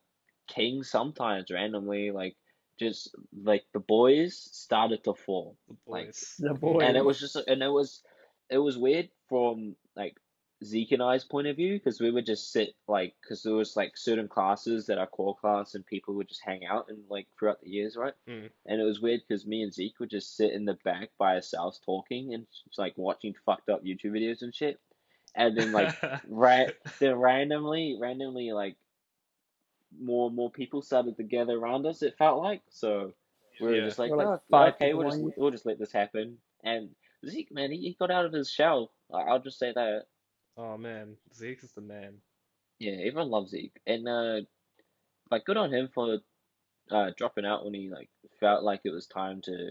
[0.48, 2.36] King, sometimes randomly, like
[2.78, 6.34] just like the boys started to form, The Like, boys.
[6.38, 6.82] the boys.
[6.84, 8.02] and it was just and it was
[8.50, 10.16] it was weird from like
[10.64, 13.76] Zeke and I's point of view because we would just sit like because there was
[13.76, 17.26] like certain classes that are core class and people would just hang out and like
[17.38, 18.14] throughout the years, right?
[18.28, 18.50] Mm.
[18.66, 21.34] And it was weird because me and Zeke would just sit in the back by
[21.34, 24.80] ourselves talking and just, like watching fucked up YouTube videos and shit.
[25.34, 25.94] And then like
[26.28, 28.76] right ra- then randomly, randomly like
[30.00, 32.02] more and more people started to gather around us.
[32.02, 33.12] It felt like so
[33.60, 33.84] we were Yeah.
[33.84, 36.38] just like, We're like "Oh, okay, we'll just we'll just let this happen.
[36.62, 36.90] And
[37.26, 38.90] Zeke, man, he, he got out of his shell.
[39.12, 40.04] I'll just say that.
[40.56, 42.20] Oh man, Zeke is the man.
[42.78, 44.40] Yeah, everyone loves Zeke, and uh,
[45.30, 46.18] like good on him for
[46.90, 49.70] uh dropping out when he like felt like it was time to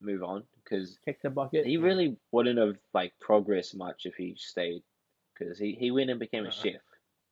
[0.00, 1.66] move on because Kick the bucket.
[1.66, 4.82] he really wouldn't have like progressed much if he stayed
[5.38, 6.52] because he, he went and became a Uh-uh.
[6.52, 6.80] chef.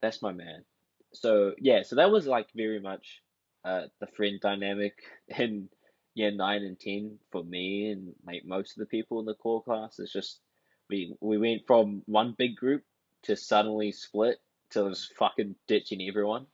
[0.03, 0.65] That's my man.
[1.13, 3.23] So yeah, so that was like very much
[3.65, 4.95] uh the friend dynamic
[5.39, 5.69] in
[6.15, 9.63] yeah nine and ten for me and like most of the people in the core
[9.63, 9.99] class.
[9.99, 10.41] It's just
[10.89, 12.83] we we went from one big group
[13.25, 14.39] to suddenly split
[14.71, 16.47] to just fucking ditching everyone.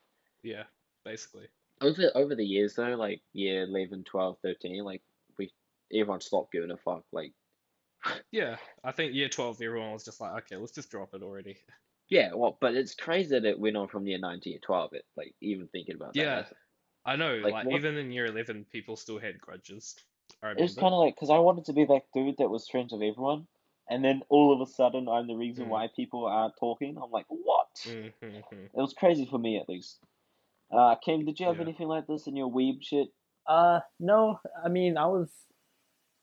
[0.42, 0.64] Yeah,
[1.04, 1.48] basically.
[1.80, 5.02] Over over the years though, like year 11, 12, 13, like
[5.38, 5.52] we
[5.92, 7.04] everyone stopped giving a fuck.
[7.12, 7.32] Like
[8.30, 11.58] Yeah, I think year 12, everyone was just like, okay, let's just drop it already.
[12.08, 14.92] Yeah, well, but it's crazy that it went on from year nine to year twelve.
[14.92, 16.44] It like even thinking about that, Yeah,
[17.04, 19.96] I know, Like, like, what- even in year 11, people still had grudges.
[20.42, 22.68] I it was kind of like because I wanted to be that dude that was
[22.68, 23.46] friends with everyone,
[23.88, 25.68] and then all of a sudden I'm the reason Mm.
[25.68, 26.96] why people aren't talking.
[27.02, 27.68] I'm like, what?
[27.84, 28.64] Mm, mm, mm.
[28.64, 29.98] It was crazy for me at least.
[30.72, 31.62] Uh, Kim, did you have Yeah.
[31.62, 33.08] anything like this in your weeb shit?
[33.46, 35.30] Uh, no, I mean, I was,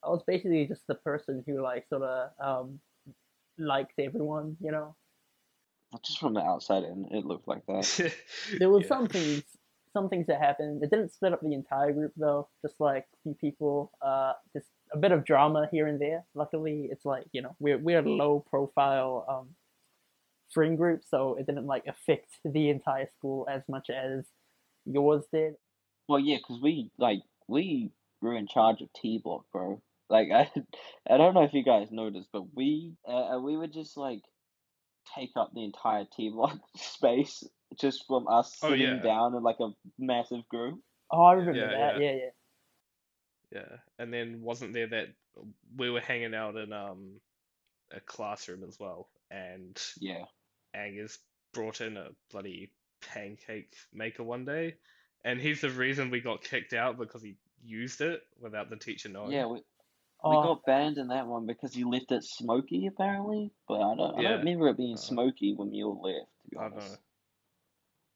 [0.04, 2.80] I was basically just the person who like sort of um
[3.58, 4.96] liked everyone, you know.
[6.04, 8.14] Just from the outside and it looked like that.
[8.60, 8.88] There was Yeah.
[8.90, 9.44] some things,
[9.94, 10.84] some things that happened.
[10.84, 12.50] It didn't split up the entire group though.
[12.62, 16.26] Just like a few people, uh, just a bit of drama here and there.
[16.36, 19.50] Luckily, it's like you know we're we're a low profile um
[20.52, 24.26] friend group, so it didn't like affect the entire school as much as
[24.86, 25.56] yours did.
[26.08, 29.82] Well, yeah, because we like we were in charge of T Block, bro.
[30.10, 30.52] Like I,
[31.10, 34.22] I don't know if you guys noticed, but we uh, we would just like
[35.16, 37.44] take up the entire T Block space
[37.80, 39.02] just from us Oh, sitting yeah.
[39.02, 40.82] down in like a massive group.
[41.12, 41.96] Oh, I remember Yeah, that.
[41.96, 42.00] yeah.
[42.00, 42.30] Yeah, yeah.
[43.52, 45.10] Yeah, and then wasn't there that
[45.76, 47.22] we were hanging out in um
[47.92, 50.26] a classroom as well, and Yeah,
[50.74, 51.20] Angus
[51.54, 54.76] brought in a bloody pancake maker one day,
[55.24, 59.10] and he's the reason we got kicked out because he used it without the teacher
[59.10, 59.38] knowing.
[59.38, 59.64] yeah, we
[60.26, 63.96] we Oh, got banned in that one because you left it smoky apparently, but I
[63.96, 64.24] don't I Yeah.
[64.24, 66.30] don't remember it being Uh, smoky when you all left.
[66.44, 66.92] To be I don't honest.
[66.92, 66.98] know.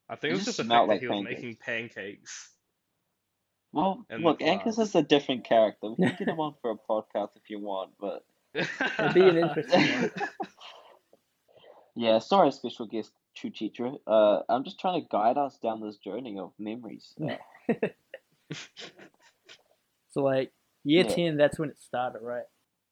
[0.10, 1.58] I think It it was just just the smelled fact that like he was making
[1.58, 2.50] pancakes.
[3.74, 5.90] Well, look, Angus is a different character.
[5.90, 8.26] We can get him on for a podcast if you want, but.
[8.54, 10.12] It'd be an interesting one.
[12.00, 13.98] Yeah, sorry, special guest TrueCheatra.
[14.06, 17.16] Uh, I'm just trying to guide us down this journey of memories.
[17.20, 17.38] Uh,
[20.10, 20.52] So like
[20.84, 21.16] year Yeah.
[21.16, 22.46] ten, that's when it started, right?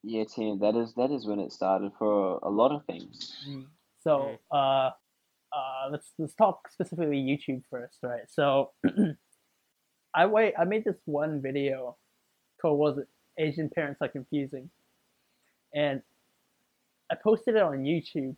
[0.04, 3.36] year ten, that is that is when it started for a lot of things.
[3.48, 3.68] Mm.
[4.04, 4.92] So, uh,
[5.56, 8.30] uh, let's let's talk specifically YouTube first, right?
[8.30, 8.72] So,
[10.16, 10.54] I wait.
[10.60, 11.96] I made this one video
[12.62, 13.08] called "Was it?
[13.38, 14.70] Asian Parents Are Confusing,"
[15.74, 16.02] and
[17.12, 18.36] I posted it on YouTube,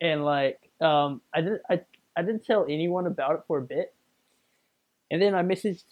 [0.00, 1.80] and like, um, I didn't I
[2.16, 3.94] I didn't tell anyone about it for a bit,
[5.10, 5.84] and then I messaged,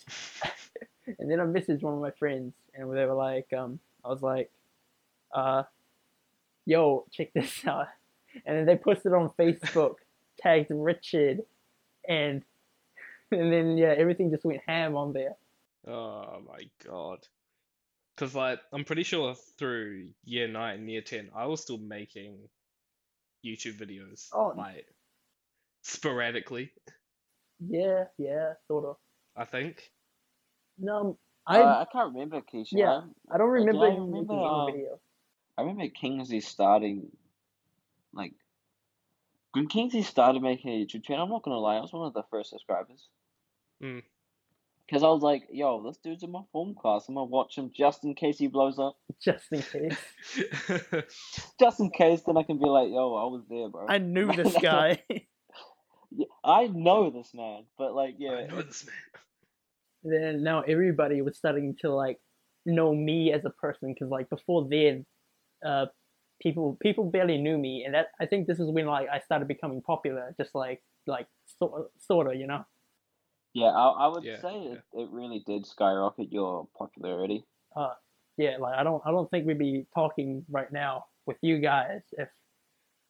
[1.19, 4.23] and then I messaged one of my friends, and they were like, um, I was
[4.23, 4.51] like,
[5.35, 5.65] uh,
[6.65, 7.89] yo, check this out.
[8.47, 9.97] And then they posted on Facebook,
[10.43, 11.41] tagged Richard,
[12.09, 12.43] and
[13.31, 15.37] and then yeah, everything just went ham on there.
[15.87, 17.19] Oh my god.
[18.15, 22.39] Because like I'm pretty sure through year nine, year ten, I was still making
[23.45, 24.53] YouTube videos Oh.
[24.57, 24.87] like
[25.83, 26.73] sporadically.
[27.61, 28.97] Yeah, yeah, sort of.
[29.37, 29.91] I think.
[30.79, 32.69] No, I, I uh, I can't remember Keisha.
[32.73, 33.01] Yeah.
[33.31, 35.01] I, I don't did remember I remember, uh, video.
[35.59, 37.09] I remember Kingsley starting,
[38.15, 38.33] like,
[39.53, 41.25] when Kingsley started making a YouTube channel.
[41.25, 43.09] I'm not gonna lie, I was one of the first subscribers.
[43.83, 44.03] Mm.
[44.91, 47.09] Cause I was like, yo, this dude's in my form class.
[47.09, 48.97] I'm gonna watch him just in case he blows up.
[49.23, 49.97] Just in case.
[51.61, 53.87] Just in case, then I can be like, yo, I was there, bro.
[53.87, 55.03] I knew this guy.
[56.11, 58.31] Yeah, I know this man, but like, yeah.
[58.31, 60.13] I yeah, know this man.
[60.23, 62.19] then now everybody was starting to like
[62.67, 65.07] know me as a person because like before then,
[65.65, 65.87] uh,
[66.41, 69.49] people people barely knew me, and that I think this is when like I started
[69.49, 72.65] becoming popular, just like like sort sort of, you know.
[73.53, 77.45] yeah, I, I would Yeah, say it, it really did skyrocket your popularity.
[78.37, 82.03] yeah, like I don't I don't think we'd be talking right now with you guys
[82.13, 82.29] if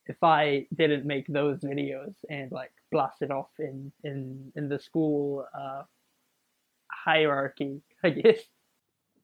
[0.06, 4.78] if I didn't make those videos and like blast it off in in in the
[4.78, 5.82] school uh
[6.90, 8.40] hierarchy, I guess.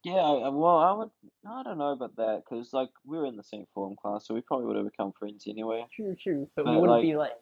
[0.06, 1.10] Yeah, I- well, I would,
[1.46, 4.34] I don't know about that, cause like we were in the same form class, so
[4.34, 5.84] we probably would have become friends anyway.
[5.94, 6.48] True, true.
[6.54, 7.32] But we But, wouldn't like- be like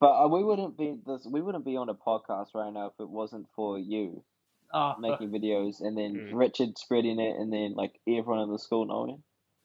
[0.00, 2.98] But uh, we wouldn't be this, we wouldn't be on a podcast right now if
[3.00, 4.24] it wasn't for you
[4.74, 6.34] oh making videos and then Mm.
[6.34, 9.22] Richard spreading it and then like everyone in the school knowing.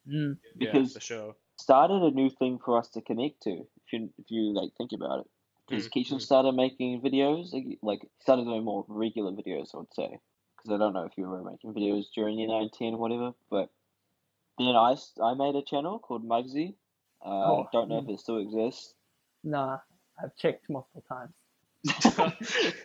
[0.08, 1.36] mm, Yeah, Because- for sure.
[1.60, 3.52] Started a new thing for us to connect to.
[3.84, 5.28] If you if you like think about it,
[5.68, 6.22] because Mm, Keishan mm.
[6.22, 10.20] started making videos, like, like started doing more regular videos, I would say.
[10.68, 13.70] Because I don't know if you were making videos during year 19 or whatever, but
[14.58, 16.76] then I, I made a channel called Mugsy.
[17.26, 18.94] Uh, Oh, don't know if it still exists.
[19.44, 19.78] nah.
[20.22, 21.32] I've checked multiple times.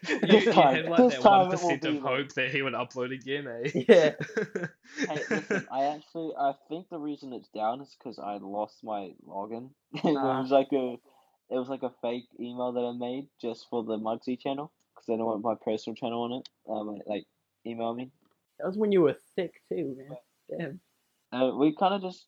[0.06, 2.60] you, This you time- had like this that time one of like- hope that he
[2.60, 3.84] would upload again, eh?
[3.88, 4.10] Yeah.
[5.08, 9.12] Hey, listen, I actually I think the reason it's down is because I lost my
[9.26, 9.70] login.
[9.94, 10.40] it Ah.
[10.42, 10.98] was like a
[11.50, 15.08] it was like a fake email that I made just for the Mugsy channel because
[15.08, 16.48] I don't want my personal channel on it.
[16.68, 17.24] Um, like
[17.66, 18.10] email me.
[18.58, 20.16] That was when you were thick too, man.
[20.50, 20.80] Damn.
[21.32, 22.26] Uh, we kind of just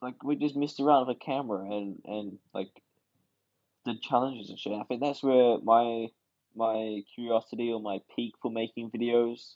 [0.00, 2.70] like we just messed around with a camera and and like
[3.84, 4.72] did challenges and shit.
[4.72, 6.08] I think that's where my
[6.54, 9.54] my curiosity or my peak for making videos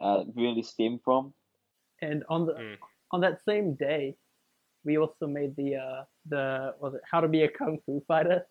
[0.00, 1.34] uh really stemmed from.
[2.02, 2.76] And on the Mm.
[3.12, 4.16] on that same day,
[4.84, 8.46] we also made the uh the was it how to be a kung fu fighter?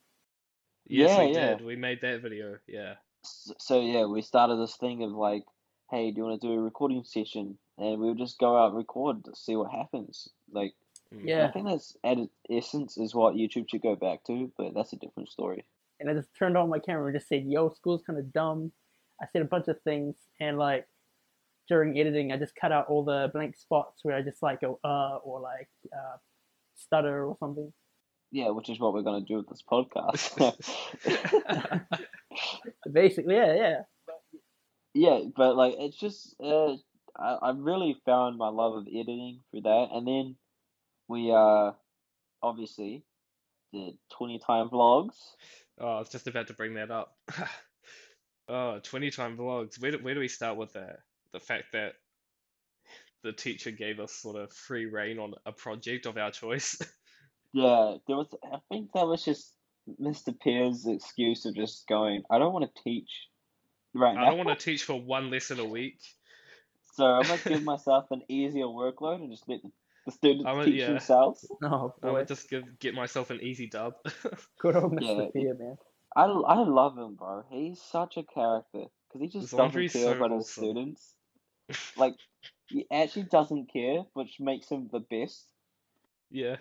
[0.87, 1.55] Yes, Yeah, we yeah.
[1.55, 1.65] did.
[1.65, 2.57] We made that video.
[2.67, 2.95] Yeah.
[3.23, 5.43] S- So yeah, we started this thing of like,
[5.89, 7.57] hey, do you want to do a recording session?
[7.77, 10.29] And we would just go out and record to see what happens.
[10.51, 10.73] Like,
[11.11, 14.73] yeah, I think that's at its essence is what YouTube should go back to, but
[14.75, 15.65] that's a different story.
[15.99, 18.71] And I just turned on my camera and just said, "Yo, school's kind of dumb."
[19.21, 20.87] I said a bunch of things, and like
[21.67, 24.79] during editing, I just cut out all the blank spots where I just like go
[24.83, 26.17] uh or like uh
[26.75, 27.73] stutter or something.
[28.31, 30.35] Yeah, which is what we're gonna do with this podcast.
[32.91, 33.81] Basically, yeah, yeah.
[34.93, 36.73] Yeah, but like it's just uh,
[37.17, 40.35] I I really found my love of editing through that, and then
[41.07, 41.71] we uh
[42.41, 43.03] obviously
[43.73, 45.15] did twenty time vlogs.
[45.79, 47.15] Oh, I was just about to bring that up.
[48.49, 49.79] Oh, 20 time vlogs.
[49.79, 51.01] Where do, where do we start with that?
[51.33, 51.93] The fact that
[53.23, 56.77] the teacher gave us sort of free reign on a project of our choice.
[57.51, 58.27] Yeah, there was.
[58.43, 59.55] I think that was just
[59.99, 60.39] Mr.
[60.39, 62.21] Pear's excuse of just going.
[62.29, 63.09] I don't want to teach
[63.93, 65.99] right I now, don't want to teach for one lesson a week.
[66.93, 69.71] so I'm gonna give myself an easier workload and just let the,
[70.05, 70.87] the students I'm a- teach yeah.
[70.87, 71.47] themselves.
[71.63, 73.95] Oh I boy, would just give, get myself an easy dub.
[74.59, 75.01] good old Mr.
[75.01, 75.31] Yeah.
[75.33, 75.77] Fear, man.
[76.15, 77.43] I, I love him, bro.
[77.49, 81.15] He's such a character because he just doesn't Zondri's care so about his students.
[81.95, 82.15] Like
[82.67, 85.47] he actually doesn't care, which makes him the best.
[86.29, 86.57] Yeah.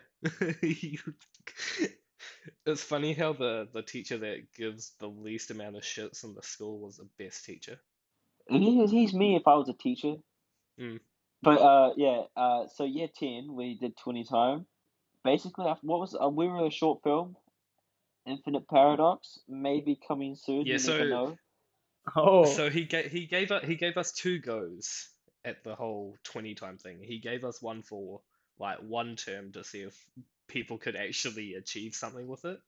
[2.44, 6.35] You- It's funny how the, the teacher that gives the least amount of shits in
[6.35, 7.78] the school was the best teacher.
[8.48, 10.16] And he, he's me if I was a teacher.
[10.81, 11.00] Mm.
[11.42, 12.22] But uh, yeah.
[12.37, 14.66] Uh, so year ten, we did twenty time.
[15.24, 17.37] Basically, after, what was uh, we were a short film,
[18.26, 20.64] Infinite Paradox, maybe coming soon.
[20.66, 21.38] Yeah, you so- never know.
[22.16, 25.11] Oh, So he gave he gave us he gave us two goes
[25.44, 27.00] at the whole 20 time thing.
[27.02, 28.22] He gave us one for
[28.59, 29.94] like one term to see if
[30.48, 32.58] people could actually achieve something with it.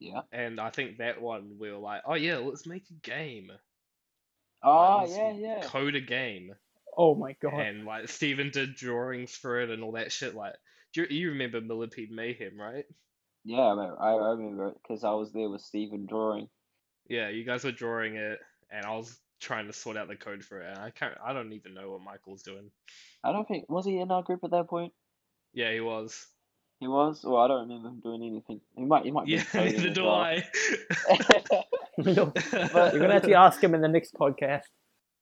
[0.00, 0.22] Yeah.
[0.32, 3.50] And I think that one we were like, oh yeah, let's make a game.
[4.62, 5.60] Oh Like, let's yeah, yeah.
[5.62, 6.54] Code a game.
[6.96, 7.54] oh my god.
[7.54, 10.34] And like Steven did drawings for it and all that shit.
[10.34, 10.54] Like,
[10.92, 12.84] do you, you remember Millipede Mayhem, right?
[13.44, 16.48] Yeah, I remember, I I remember it because I was there with Steven drawing.
[17.08, 18.38] Yeah, you guys were drawing it,
[18.70, 20.70] and I was trying to sort out the code for it.
[20.70, 22.70] And I can't, I don't even know what Michael's doing.
[23.22, 24.92] I don't think was he in our group at that point.
[25.52, 26.26] Yeah, he was.
[26.84, 27.22] He was.
[27.24, 28.60] Well, I don't remember him doing anything.
[28.76, 29.04] He might.
[29.04, 30.12] He might be Yeah, coding neither do well.
[30.12, 30.44] I.
[32.92, 34.64] You're gonna have to ask him in the next podcast.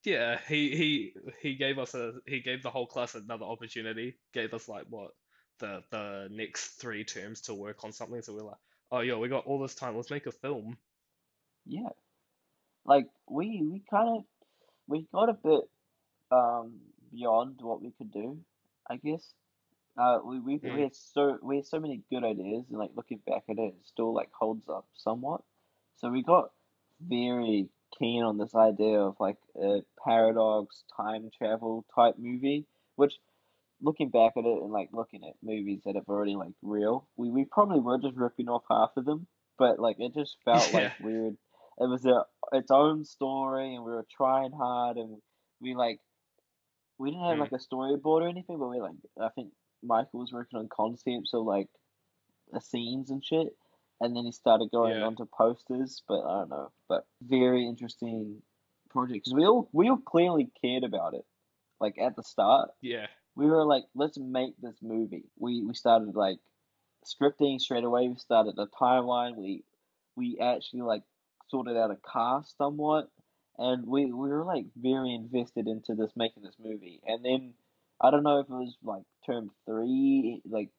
[0.04, 4.16] Yeah, he he he gave us a he gave the whole class another opportunity.
[4.32, 5.12] Gave us like what
[5.60, 8.20] the the next three terms to work on something.
[8.22, 8.56] So we're like,
[8.90, 9.96] oh yo, we got all this time.
[9.96, 10.76] Let's make a film.
[11.66, 11.90] Yeah.
[12.84, 14.24] Like we we kind of
[14.88, 15.62] we got a bit
[16.32, 16.80] um
[17.12, 18.38] beyond what we could do,
[18.90, 19.32] I guess.
[19.98, 20.74] Uh, we we, Mm.
[20.74, 23.74] we had so we had so many good ideas, and like looking back at it,
[23.74, 25.42] it still like holds up somewhat.
[25.96, 26.50] So we got
[27.00, 33.14] very keen on this idea of like a paradox time travel type movie, which
[33.82, 37.30] looking back at it and like looking at movies that have already like real, we,
[37.30, 39.26] we probably were just ripping off half of them,
[39.58, 40.90] but like it just felt like Yeah.
[40.98, 41.36] weird.
[41.78, 45.20] It was a its own story, and we were trying hard, and
[45.60, 46.00] we like
[46.98, 47.40] we didn't have Mm.
[47.40, 51.34] like a storyboard or anything, but we like I think Michael was working on concepts
[51.34, 51.68] of like
[52.52, 53.56] the scenes and shit,
[54.00, 55.06] and then he started going Yeah.
[55.06, 56.02] onto posters.
[56.06, 58.42] But I don't know, but very interesting
[58.90, 61.24] project because we all we all clearly cared about it.
[61.80, 63.06] Like at the start, Yeah.
[63.34, 65.24] we were like, let's make this movie.
[65.38, 66.38] We we started like
[67.04, 68.08] scripting straight away.
[68.08, 69.36] We started the timeline.
[69.36, 69.64] We
[70.16, 71.02] we actually like
[71.48, 73.10] sorted out a cast somewhat,
[73.58, 77.00] and we we were like very invested into this making this movie.
[77.06, 77.54] And then
[78.02, 80.70] I don't know if it was like term three, like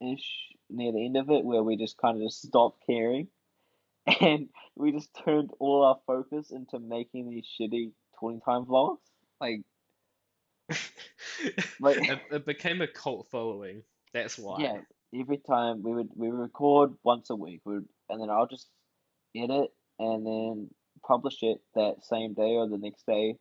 [0.00, 0.28] ish
[0.70, 3.28] near the end of it, where we just kind of just stopped caring,
[4.20, 8.98] and we just turned all our focus into making these shitty twenty time vlogs.
[9.40, 9.62] Like
[11.80, 13.82] Like- it, it became a cult following.
[14.12, 14.60] That's why.
[14.60, 18.30] Yeah, every time we would we would record once a week, we would, and then
[18.30, 18.68] I'll just
[19.36, 20.70] edit and then
[21.06, 23.36] publish it that same day or the next day,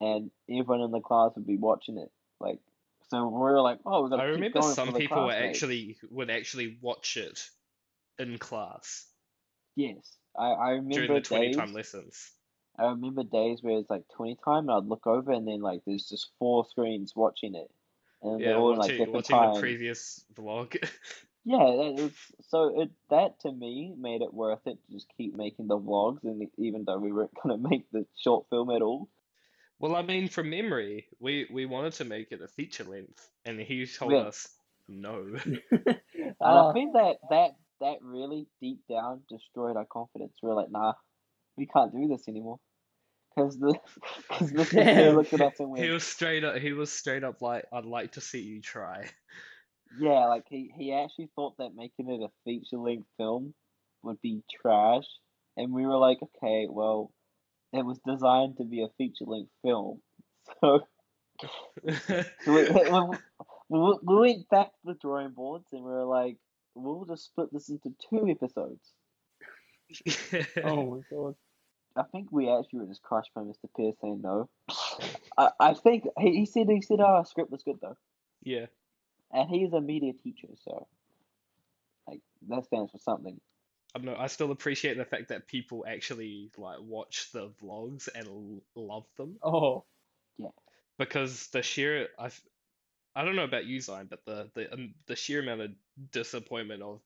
[0.00, 2.10] and everyone in the class would be watching it.
[2.40, 2.60] Like,
[3.08, 6.78] so we were like, oh, we're gonna I remember some people were actually would actually
[6.80, 7.50] watch it
[8.18, 9.14] in class
[9.74, 11.50] Yes, I I remember during the 20 days.
[11.50, 12.38] time lessons.
[12.76, 15.84] I remember days where it's like twenty time, and I'd look over, and then like
[15.84, 17.72] there's just four screens watching it,
[18.22, 20.76] and they're Yeah, all in like watching, different watching the previous vlog.
[21.44, 25.34] Yeah, that was so it that to me made it worth it to just keep
[25.34, 29.10] making the vlogs, and even though we weren't gonna make the short film at all.
[29.80, 33.58] Well, I mean, from memory, we we wanted to make it a feature length, and
[33.60, 34.24] he told Yeah.
[34.24, 34.46] us
[34.86, 35.36] no.
[36.40, 40.34] And Uh, I think that that that really deep down destroyed our confidence.
[40.42, 40.94] We are like, nah,
[41.56, 42.58] we can't do this anymore,
[43.30, 43.78] because the
[44.28, 44.86] because Mr.
[44.86, 46.56] K looked at us and He was straight up.
[46.56, 49.10] He was straight up like, "I'd like to see you try."
[49.96, 53.54] yeah, like he he actually thought that making it a feature length film
[54.02, 55.06] would be trash,
[55.56, 57.12] and we were like, okay, well,
[57.72, 60.00] it was designed to be a feature length film,
[60.60, 60.80] so.
[62.44, 63.18] So we, we,
[63.70, 66.36] we, we went back to the drawing boards and we were like,
[66.74, 68.80] we'll just split this into two episodes.
[70.64, 71.34] oh my god.
[71.96, 73.68] I think we actually were just crushed by Mr.
[73.76, 74.48] Pierce saying no.
[75.36, 77.96] I, I think he, he said he said our script was good though,
[78.42, 78.66] yeah.
[79.32, 80.86] and he is a media teacher, so
[82.06, 83.40] like that stands for something.
[83.94, 84.16] I don't know.
[84.18, 89.06] I still appreciate the fact that people actually like watch the vlogs and l- love
[89.16, 89.84] them Oh.
[90.38, 90.48] Yeah.
[90.98, 92.30] Because the sheer I
[93.16, 95.70] I don't know about you, Zion, but the the um, the sheer amount of
[96.12, 97.00] disappointment of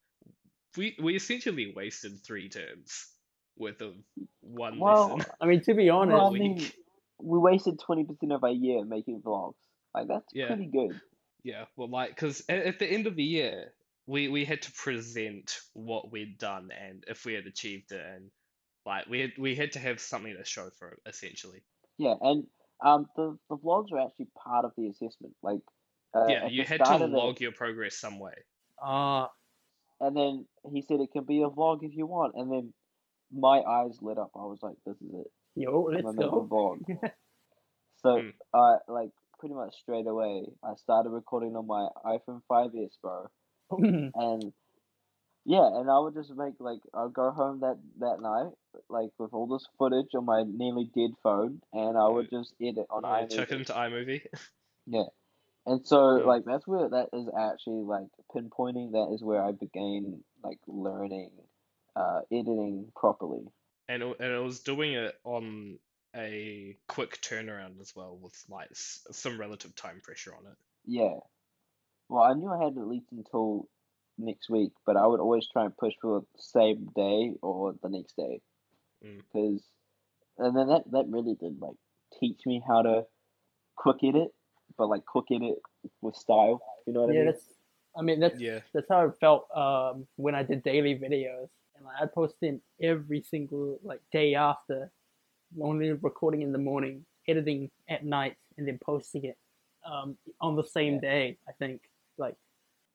[0.77, 3.07] we we essentially wasted three terms
[3.57, 3.95] worth of
[4.41, 5.33] one Well, lesson.
[5.41, 6.67] I mean, to be honest, Well, I we- mean,
[7.21, 9.55] we wasted twenty percent of our year making vlogs.
[9.95, 10.49] Like that's Yeah.
[10.49, 11.01] pretty good.
[11.45, 13.73] Yeah, well, like, because at, at the end of the year,
[14.07, 18.31] we we had to present what we'd done and if we had achieved it, and
[18.87, 21.65] like we had we had to have something to show for it, essentially.
[21.99, 22.47] Yeah, and
[22.85, 25.37] um, the the vlogs are actually part of the assessment.
[25.43, 25.63] Like,
[26.15, 28.35] uh, Yeah, you had to start of it- log your progress some way.
[28.79, 29.35] ah,
[30.01, 32.35] And then he said it can be a vlog if you want.
[32.37, 32.75] And then
[33.31, 34.33] my eyes lit up.
[34.37, 35.33] I was like, this is it.
[35.55, 36.45] yo, I'm let's gonna make a go.
[36.45, 36.85] vlog.
[37.97, 43.29] So, uh, like, pretty much straight away, I started recording on my iPhone 5s, bro.
[44.15, 44.53] And
[45.47, 48.53] yeah, and I would just make like I'd go home that that night,
[48.89, 52.87] like with all this footage on my nearly dead phone, and I would just edit
[52.91, 53.59] on Yeah, chuck it iMovie.
[53.59, 54.27] into iMovie.
[54.87, 55.09] Yeah.
[55.67, 56.25] And so Yeah.
[56.25, 61.33] like that's where that is actually like pinpointing that is where I began like learning
[61.97, 63.47] uh editing properly.
[63.89, 65.79] and and it was doing it on
[66.17, 70.57] a quick turnaround as well with like some relative time pressure on it.
[70.87, 71.19] Yeah.
[72.09, 73.69] Well, I knew I had at least until
[74.19, 77.89] next week, but I would always try and push for the same day or the
[77.89, 78.41] next day.
[79.05, 79.19] Mm.
[79.19, 79.63] Because,
[80.39, 81.77] and then that, that really did like
[82.21, 83.05] teach me how to
[83.77, 84.29] quick edit,
[84.77, 85.57] but like quick edit
[86.01, 86.63] with style.
[86.87, 87.33] You know what I yeah, mean?
[87.33, 87.45] that's.
[87.97, 88.61] I mean, that's Yeah.
[88.73, 92.61] that's how it felt um, when I did daily videos, and like, I'd post in
[92.83, 94.91] every single like day after,
[95.63, 99.39] only recording in the morning, editing at night, and then posting it
[99.89, 101.01] um, on the same Yeah.
[101.01, 101.39] day.
[101.49, 101.83] I think
[102.19, 102.37] like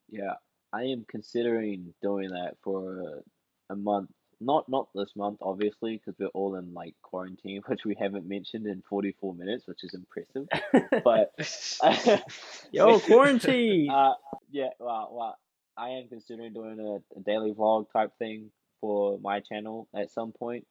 [0.09, 0.33] Yeah,
[0.73, 3.23] I am considering doing that for
[3.69, 4.09] a month.
[4.41, 8.67] Not not this month, obviously, because we're all in like quarantine, which we haven't mentioned
[8.67, 10.47] in 44 minutes, which is impressive.
[11.03, 11.33] But
[12.71, 13.89] yo quarantine.
[13.89, 14.13] Uh,
[14.51, 15.37] yeah, well, well,
[15.77, 18.51] I am considering doing a, a daily vlog type thing
[18.81, 20.65] for my channel at some point.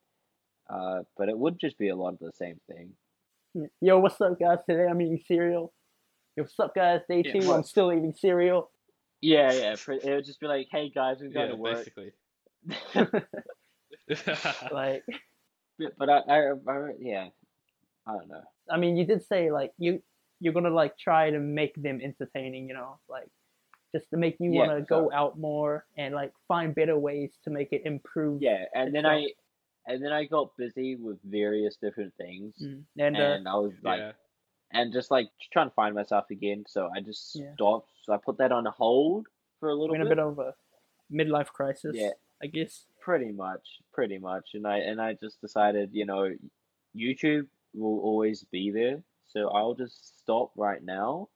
[0.70, 2.92] Uh, but it would just be a lot of the same thing.
[3.80, 4.58] Yo, what's up, guys?
[4.68, 5.72] Today I'm eating cereal.
[6.38, 7.00] Yo, what's up, guys?
[7.08, 7.48] Day Yeah, two.
[7.48, 8.70] what- I'm still eating cereal.
[9.20, 9.74] Yeah, yeah.
[9.76, 11.78] pre- It would just be like, hey guys, we're going yeah, to work.
[11.78, 12.12] basically.
[14.70, 15.02] Like,
[15.80, 17.28] But but I, I, I, yeah,
[18.06, 18.42] I don't know.
[18.70, 20.00] I mean, you did say like you
[20.38, 23.28] you're gonna like try to make them entertaining, you know, like
[23.92, 27.32] just to make you Yeah, want to go out more and like find better ways
[27.44, 28.42] to make it improve.
[28.42, 29.26] Yeah, and then I,
[29.86, 32.84] and then I got busy with various different things, Mm.
[32.96, 34.12] And uh, and I was like, yeah.
[34.72, 36.64] And just like trying to find myself again.
[36.66, 37.52] So I just Yeah.
[37.54, 37.90] stopped.
[38.04, 39.26] So I put that on hold
[39.60, 40.16] for a little we're a bit.
[40.16, 40.54] bit of a
[41.12, 41.96] midlife crisis.
[41.96, 42.10] Yeah.
[42.42, 42.86] I guess.
[43.00, 44.50] Pretty much, pretty much.
[44.54, 46.34] And I and I just decided, you know,
[46.94, 49.02] YouTube will always be there.
[49.26, 51.28] So I'll just stop right now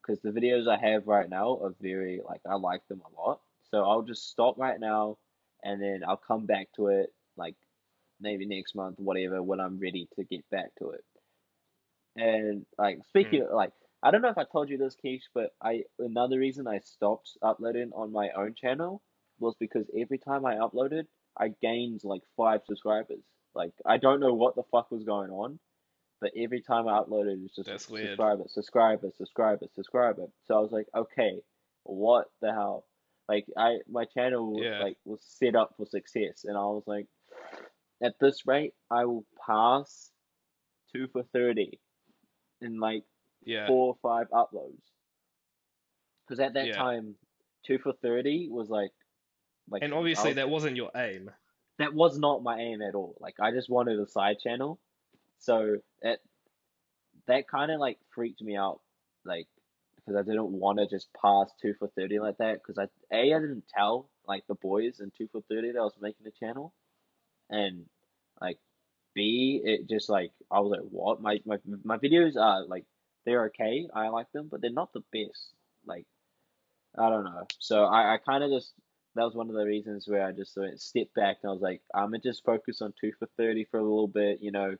[0.00, 3.40] because the videos I have right now are very like I like them a lot.
[3.70, 5.18] So I'll just stop right now
[5.62, 7.56] and then I'll come back to it like
[8.20, 11.04] maybe next month, whatever, when I'm ready to get back to it.
[12.16, 13.02] And like hmm.
[13.08, 16.38] speaking of, like I don't know if I told you this, Keish, but I another
[16.38, 19.02] reason I stopped uploading on my own channel
[19.38, 21.04] was because every time I uploaded,
[21.38, 23.24] I gained like five subscribers.
[23.54, 25.58] Like I don't know what the fuck was going on,
[26.20, 28.08] but every time I uploaded, it's just That's weird.
[28.08, 30.26] subscriber, subscriber, subscriber, subscriber.
[30.46, 31.40] So I was like, okay,
[31.84, 32.84] what the hell?
[33.28, 34.82] Like I, my channel was Yeah.
[34.82, 37.06] like was set up for success, and I was like,
[38.02, 40.10] at this rate, I will pass
[40.92, 41.80] two for thirty
[42.64, 43.04] in like
[43.44, 43.66] Yeah.
[43.66, 44.82] four or five uploads.
[46.26, 46.76] Because at that Yeah.
[46.76, 47.16] time,
[47.64, 48.92] two for thirty was like,
[49.68, 51.30] like And obviously was- that wasn't your aim.
[51.78, 53.16] that was not my aim at all.
[53.20, 54.80] Like I just wanted a side channel,
[55.38, 56.20] so that
[57.26, 58.80] that kind of like freaked me out,
[59.24, 59.48] like
[59.96, 62.54] because I didn't want to just pass two for thirty like that.
[62.62, 65.82] Because I a I didn't tell like the boys in two for thirty that I
[65.82, 66.72] was making a channel,
[67.50, 67.88] and
[68.40, 68.58] like
[69.14, 72.84] b it just like I was like what my my my videos are like
[73.24, 73.88] they're okay.
[73.94, 75.52] I like them, but they're not the best.
[75.86, 76.06] Like
[76.98, 77.46] I don't know.
[77.58, 78.72] So I I kind of just
[79.14, 81.62] that was one of the reasons where I just went stepped back and I was
[81.62, 84.76] like, I'm gonna just focus on two for thirty for a little bit, you know,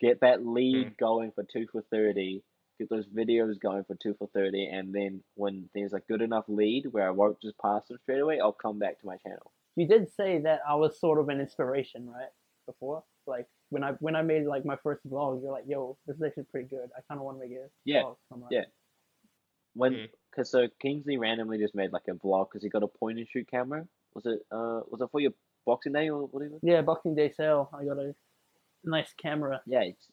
[0.00, 0.98] get that lead mm.
[0.98, 2.42] going for two for thirty,
[2.78, 6.44] get those videos going for two for thirty, and then when there's a good enough
[6.48, 9.52] lead where I won't just pass them straight away, I'll come back to my channel.
[9.76, 12.30] You did say that I was sort of an inspiration, right?
[12.66, 16.16] Before, like when I when I made like my first vlog, you're like, "Yo, this
[16.16, 16.88] is actually pretty good.
[16.96, 18.64] I kind of want to make it." Yeah, vlog." I'm like, yeah.
[19.74, 20.10] When Mm.
[20.34, 23.28] cause so Kingsley randomly just made like a vlog because he got a point and
[23.28, 23.86] shoot camera.
[24.14, 25.32] Was it uh was it for your
[25.66, 26.58] Boxing Day or whatever?
[26.62, 27.68] Yeah, Boxing Day sale.
[27.72, 28.14] I got a
[28.84, 29.60] nice camera.
[29.66, 29.82] Yeah.
[29.82, 30.10] it's-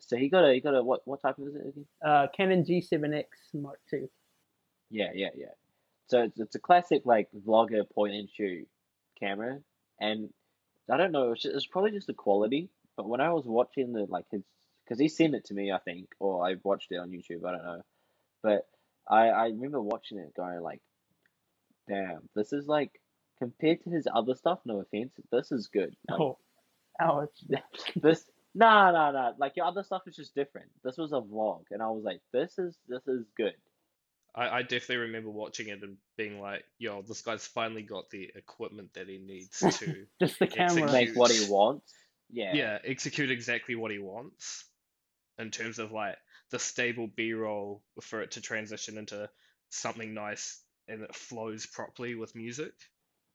[0.00, 1.86] So he got a he got a what what type of is it again?
[2.04, 4.08] Uh, Canon G7X Mark II.
[4.90, 5.54] Yeah, yeah, yeah.
[6.08, 8.66] So it's, it's a classic like vlogger point and shoot
[9.18, 9.60] camera,
[10.00, 10.32] and
[10.90, 12.68] I don't know, it's, it's probably just the quality.
[13.00, 14.42] But when I was watching the like his,
[14.84, 17.52] because he sent it to me, I think, or I watched it on YouTube, I
[17.52, 17.82] don't know.
[18.42, 18.68] But
[19.08, 20.82] I I remember watching it, going like,
[21.88, 23.00] damn, this is like
[23.38, 24.58] compared to his other stuff.
[24.66, 25.96] No offense, this is good.
[26.10, 26.38] Like, Oh,
[27.00, 27.30] ouch.
[27.96, 30.68] this nah nah nah like your other stuff is just different.
[30.84, 33.54] This was a vlog, and I was like, this is this is good.
[34.34, 38.30] I, I definitely remember watching it and being like, yo, this guy's finally got the
[38.36, 40.82] equipment that he needs to Just the camera.
[40.82, 40.92] Execute.
[40.92, 41.94] Make what he wants.
[42.32, 42.54] Yeah.
[42.54, 44.64] yeah, execute exactly what he wants
[45.38, 46.16] in terms of like
[46.50, 49.28] the stable B-roll for it to transition into
[49.70, 52.72] something nice and it flows properly with music.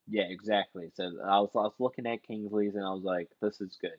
[0.07, 0.91] Yeah, exactly.
[0.95, 3.97] So I was I was looking at Kingsley's and I was like, this is good.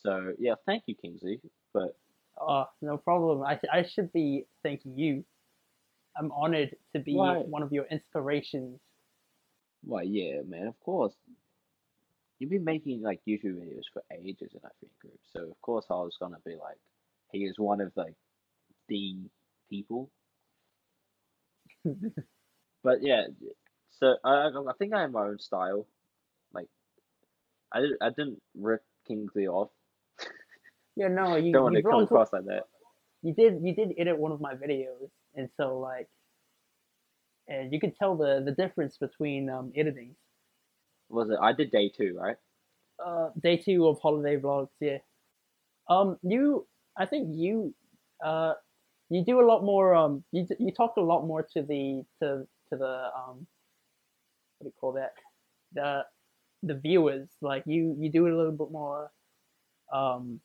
[0.00, 1.40] So yeah, thank you, Kingsley.
[1.72, 1.96] But
[2.40, 3.42] Oh, no problem.
[3.42, 5.24] I, I should be thanking you.
[6.16, 7.38] I'm honored to be Why?
[7.38, 8.80] one of your inspirations.
[9.84, 11.14] well, yeah, man, of course.
[12.42, 15.86] You've been making like YouTube videos for ages in our friend group, so of course
[15.88, 16.76] I was gonna be like,
[17.30, 18.16] he is one of like
[18.88, 19.14] the
[19.70, 20.10] people.
[22.82, 23.26] But yeah,
[24.00, 25.86] so I I think I have my own style.
[26.52, 26.66] Like,
[27.72, 29.70] I didn't I didn't rip Kingsley off.
[30.96, 32.64] Yeah, no, you Don't want you to come across like that.
[33.22, 36.08] you did you did edit one of my videos, and so like,
[37.46, 40.16] and you could tell the the difference between um editing.
[41.12, 41.38] Was it?
[41.40, 42.36] I did day two, right?
[43.04, 44.98] Uh, day two of holiday vlogs, yeah.
[45.88, 47.74] Um, you, I think you,
[48.24, 48.54] uh,
[49.10, 49.94] you do a lot more.
[49.94, 53.46] Um, you you talk a lot more to the to to the um,
[54.58, 55.12] what do you call that?
[55.74, 56.04] The
[56.62, 57.28] the viewers.
[57.40, 59.10] Like you you do a little bit more,
[59.92, 60.40] um,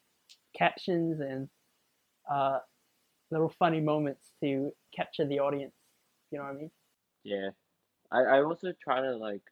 [0.57, 1.49] captions and
[2.29, 2.59] uh,
[3.31, 5.75] little funny moments to capture the audience.
[6.31, 6.71] You know what I mean?
[7.23, 7.51] Yeah.
[8.11, 9.43] I I also try to like,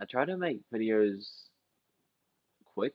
[0.00, 1.26] I try to make videos
[2.74, 2.94] quick.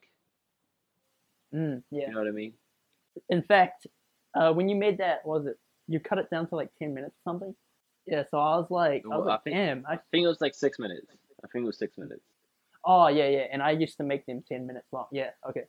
[1.53, 2.07] Mm, yeah.
[2.07, 2.53] You know what I mean?
[3.29, 3.87] In fact,
[4.35, 6.93] uh, when you made that, what was it you cut it down to like ten
[6.93, 7.55] minutes or something?
[8.07, 8.23] Yeah.
[8.31, 9.85] So I was like, I was Well, I think- damn.
[9.87, 11.05] I, I think it was like six minutes.
[11.43, 12.21] I think it was six minutes.
[12.85, 13.45] oh yeah, yeah.
[13.51, 15.07] And I used to make them ten minutes long.
[15.11, 15.31] Yeah.
[15.49, 15.63] Okay.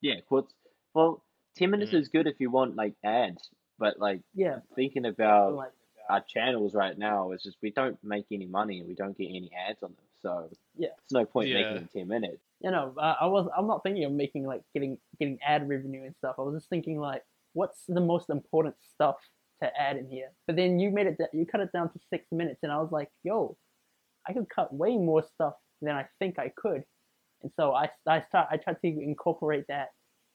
[0.00, 0.52] Yeah, quotes.
[0.94, 1.22] Well,
[1.56, 2.00] ten minutes Mm.
[2.00, 4.60] is good if you want like ads, but like Yeah.
[4.74, 5.72] thinking about like
[6.10, 9.28] our channels right now, is just we don't make any money and we don't get
[9.28, 10.90] any ads on them, so Yeah.
[11.02, 11.54] it's no point Yeah.
[11.60, 12.42] making them ten minutes.
[12.60, 16.04] you know, I, I was I'm not thinking of making like getting getting ad revenue
[16.04, 16.36] and stuff.
[16.38, 17.22] I was just thinking like,
[17.54, 19.16] what's the most important stuff
[19.62, 20.30] to add in here?
[20.46, 22.78] But then you made it da- you cut it down to six minutes, and I
[22.78, 23.56] was like, yo,
[24.28, 26.84] I could cut way more stuff than I think I could.
[27.42, 29.88] And so I I start I tried to incorporate that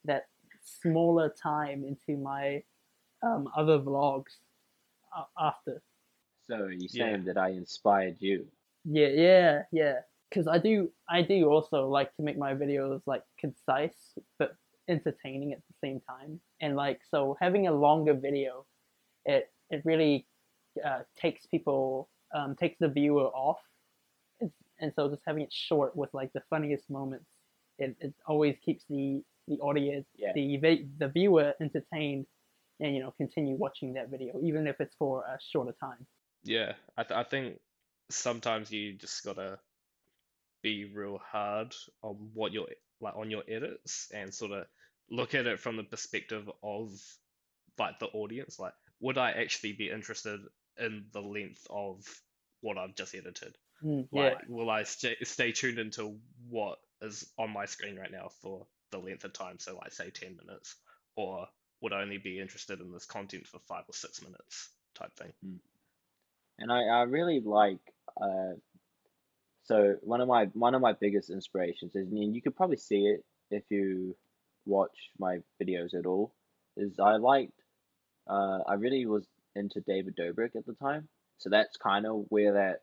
[0.06, 0.28] that
[0.62, 2.64] smaller time into my
[3.24, 4.34] um, other vlogs
[5.18, 5.82] uh, after.
[6.50, 7.06] So you Yeah.
[7.06, 8.48] saying that I inspired you?
[8.88, 10.02] Yeah, yeah, yeah.
[10.30, 14.56] Because I do, I do also like to make my videos like concise but
[14.88, 16.42] entertaining at the same time.
[16.62, 18.66] And like, so having a longer video,
[19.26, 20.28] it it really
[20.86, 23.60] uh, takes people, um, takes the viewer off.
[24.42, 27.30] And, and so just having it short with like the funniest moments,
[27.80, 30.34] it, it always keeps the the audience, Yeah.
[30.34, 32.28] the the viewer entertained,
[32.80, 36.08] and you know continue watching that video even if it's for a shorter time.
[36.44, 37.60] Yeah, I th I think
[38.10, 39.60] sometimes you just gotta
[40.62, 42.68] be real hard on what you're
[43.00, 44.66] like on your edits and sort of
[45.10, 46.92] look at it from the perspective of
[47.78, 48.60] like the audience.
[48.60, 50.42] Like, would I actually be interested
[50.78, 52.04] in the length of
[52.62, 53.56] what I've just edited?
[53.84, 54.24] Mm, yeah.
[54.30, 58.66] Like, will I stay stay tuned into what is on my screen right now for
[58.92, 59.60] the length of time?
[59.60, 60.76] So, like, say 10 minutes,
[61.16, 61.48] or
[61.82, 65.32] would I only be interested in this content for five or six minutes type thing?
[66.60, 67.80] And I, I really like
[68.22, 68.54] uh
[69.64, 73.06] so one of my one of my biggest inspirations is and you could probably see
[73.08, 74.16] it if you
[74.66, 76.34] watch my videos at all
[76.76, 77.60] is I liked
[78.30, 81.08] uh I really was into David Dobrik at the time.
[81.40, 82.82] So that's kind of where that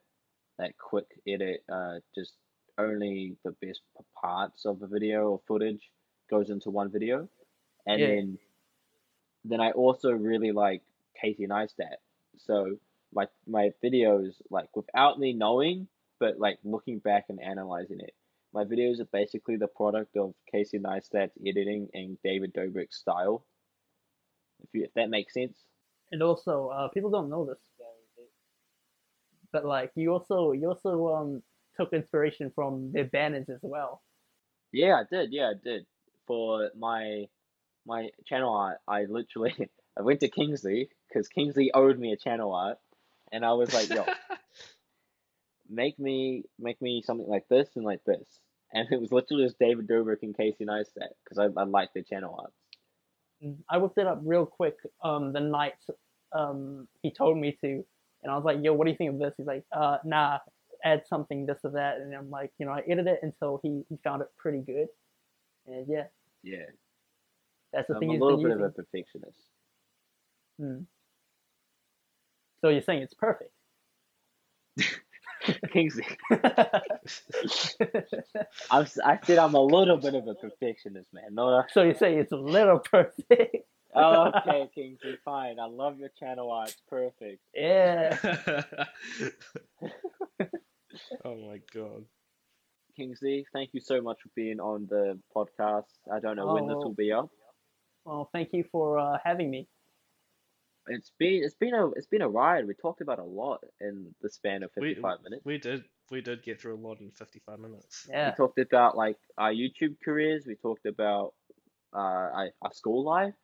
[0.58, 2.34] that quick edit uh just
[2.78, 3.80] only the best
[4.20, 5.90] parts of a video or footage
[6.30, 7.28] goes into one video.
[7.86, 8.08] And Yeah.
[8.08, 8.38] then
[9.44, 10.82] then I also really like
[11.20, 11.96] Casey Neistat.
[12.38, 12.78] So
[13.14, 15.88] my my videos like without me knowing,
[16.20, 18.14] but like looking back and analyzing it.
[18.52, 23.44] My videos are basically the product of Casey Neistat's editing and David Dobrik's style.
[24.62, 25.58] If you, if that makes sense.
[26.12, 27.58] and also uh, people don't know this
[29.52, 31.42] but like you also you also um
[31.76, 34.02] took inspiration from their banners as well
[34.72, 35.32] Yeah, I did.
[35.32, 35.86] Yeah, I did.
[36.26, 37.26] For my
[37.86, 39.54] my channel art, I literally
[39.98, 42.78] I went to Kingsley because Kingsley owed me a channel art,
[43.34, 44.04] and I was like, "Yo,
[45.68, 48.26] make me make me something like this and like this."
[48.72, 52.02] And it was literally just David Dobrik and Casey Neistat because I, I like their
[52.02, 52.54] channel arts.
[53.44, 55.74] Mm, i whipped it up real quick um the night
[56.32, 57.84] um he told me to
[58.22, 60.38] and i was like yo what do you think of this he's like uh nah
[60.84, 63.82] add something this or that and i'm like you know i edited it until he
[63.88, 64.86] he found it pretty good
[65.66, 66.04] and yeah
[66.44, 66.58] Yeah,
[67.72, 68.10] that's the thing.
[68.10, 69.40] I'm a little bit of a perfectionist.
[70.60, 70.84] Mm.
[72.64, 73.50] So you're saying it's perfect
[75.74, 76.40] Kingsley, I'm,
[78.84, 81.34] s- I said I'm a little bit of a perfectionist, man.
[81.34, 85.60] Not a, so you say it's a little perfect Oh, okay, Kingsley, fine.
[85.60, 86.70] I love your channel art.
[86.70, 87.42] It's perfect.
[87.54, 88.16] Yeah.
[91.24, 92.04] oh my god.
[92.96, 95.84] Kingsley, thank you so much for being on the podcast.
[96.12, 96.84] I don't know when this Oh.
[96.86, 97.28] will be up.
[98.04, 99.68] Well, thank you for uh, having me.
[100.88, 102.66] It's been it's been a it's been a ride.
[102.66, 105.44] We talked about a lot in the span of We 55 minutes.
[105.44, 108.06] we did we did get through a lot in 55 minutes.
[108.10, 108.30] Yeah.
[108.30, 110.44] We talked about like our YouTube careers.
[110.46, 111.32] We talked about
[111.94, 113.34] uh our, our school life.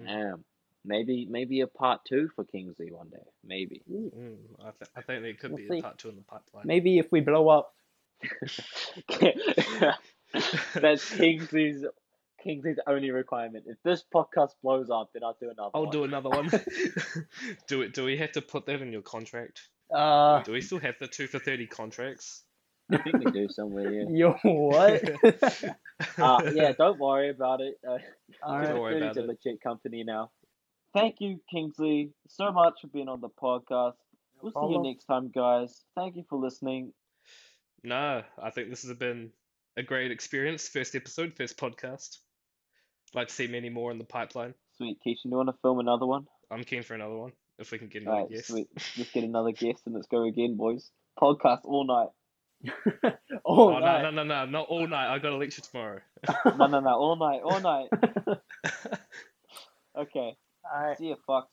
[0.00, 0.34] Mm.
[0.34, 0.44] Um,
[0.84, 3.26] maybe maybe a part two for Kingsley one day.
[3.44, 3.82] Maybe.
[3.90, 5.78] Mm, I, th- I think there could We'll be see.
[5.78, 6.66] a part two in the pipeline.
[6.66, 7.72] Maybe if we blow up.
[10.74, 11.84] That's Kingsley's
[12.44, 13.64] Kingsley's only requirement.
[13.66, 15.70] If this podcast blows up, then I'll do another one.
[15.74, 15.92] I'll one.
[15.92, 16.50] do another one.
[17.66, 17.94] do it.
[17.94, 19.62] Do we have to put that in your contract?
[19.92, 22.42] Uh, Do we still have the two for thirty contracts?
[22.90, 23.90] I think we do somewhere.
[23.90, 24.04] Yeah.
[24.10, 25.02] yo, what?
[26.18, 26.72] Uh, yeah.
[26.72, 27.78] Don't worry about it.
[27.86, 27.98] Uh,
[28.42, 28.80] All Don't right.
[28.80, 29.26] worry about a it.
[29.26, 30.30] legit company now.
[30.92, 33.94] Thank you, Kingsley, so much for being on the podcast.
[34.40, 35.82] We'll see you next time, guys.
[35.96, 36.92] Thank you for listening.
[37.82, 39.30] No, I think this has been
[39.76, 40.68] a great experience.
[40.68, 42.18] First episode, first podcast.
[43.14, 44.54] Like to see many more in the pipeline.
[44.76, 46.26] Sweet, Keisha, do you want to film another one?
[46.50, 48.48] I'm keen for another one if we can get another Alright, guest.
[48.48, 48.68] sweet.
[48.98, 50.90] Let's get another guest and let's go again, boys.
[51.18, 52.08] Podcast all night.
[53.44, 55.12] oh, Oh, no, no, no, no, not all night.
[55.14, 56.00] I got a lecture tomorrow.
[56.56, 57.88] No, no, no, all night, all night.
[59.96, 60.98] Okay, All right.
[60.98, 61.44] see you, fucks.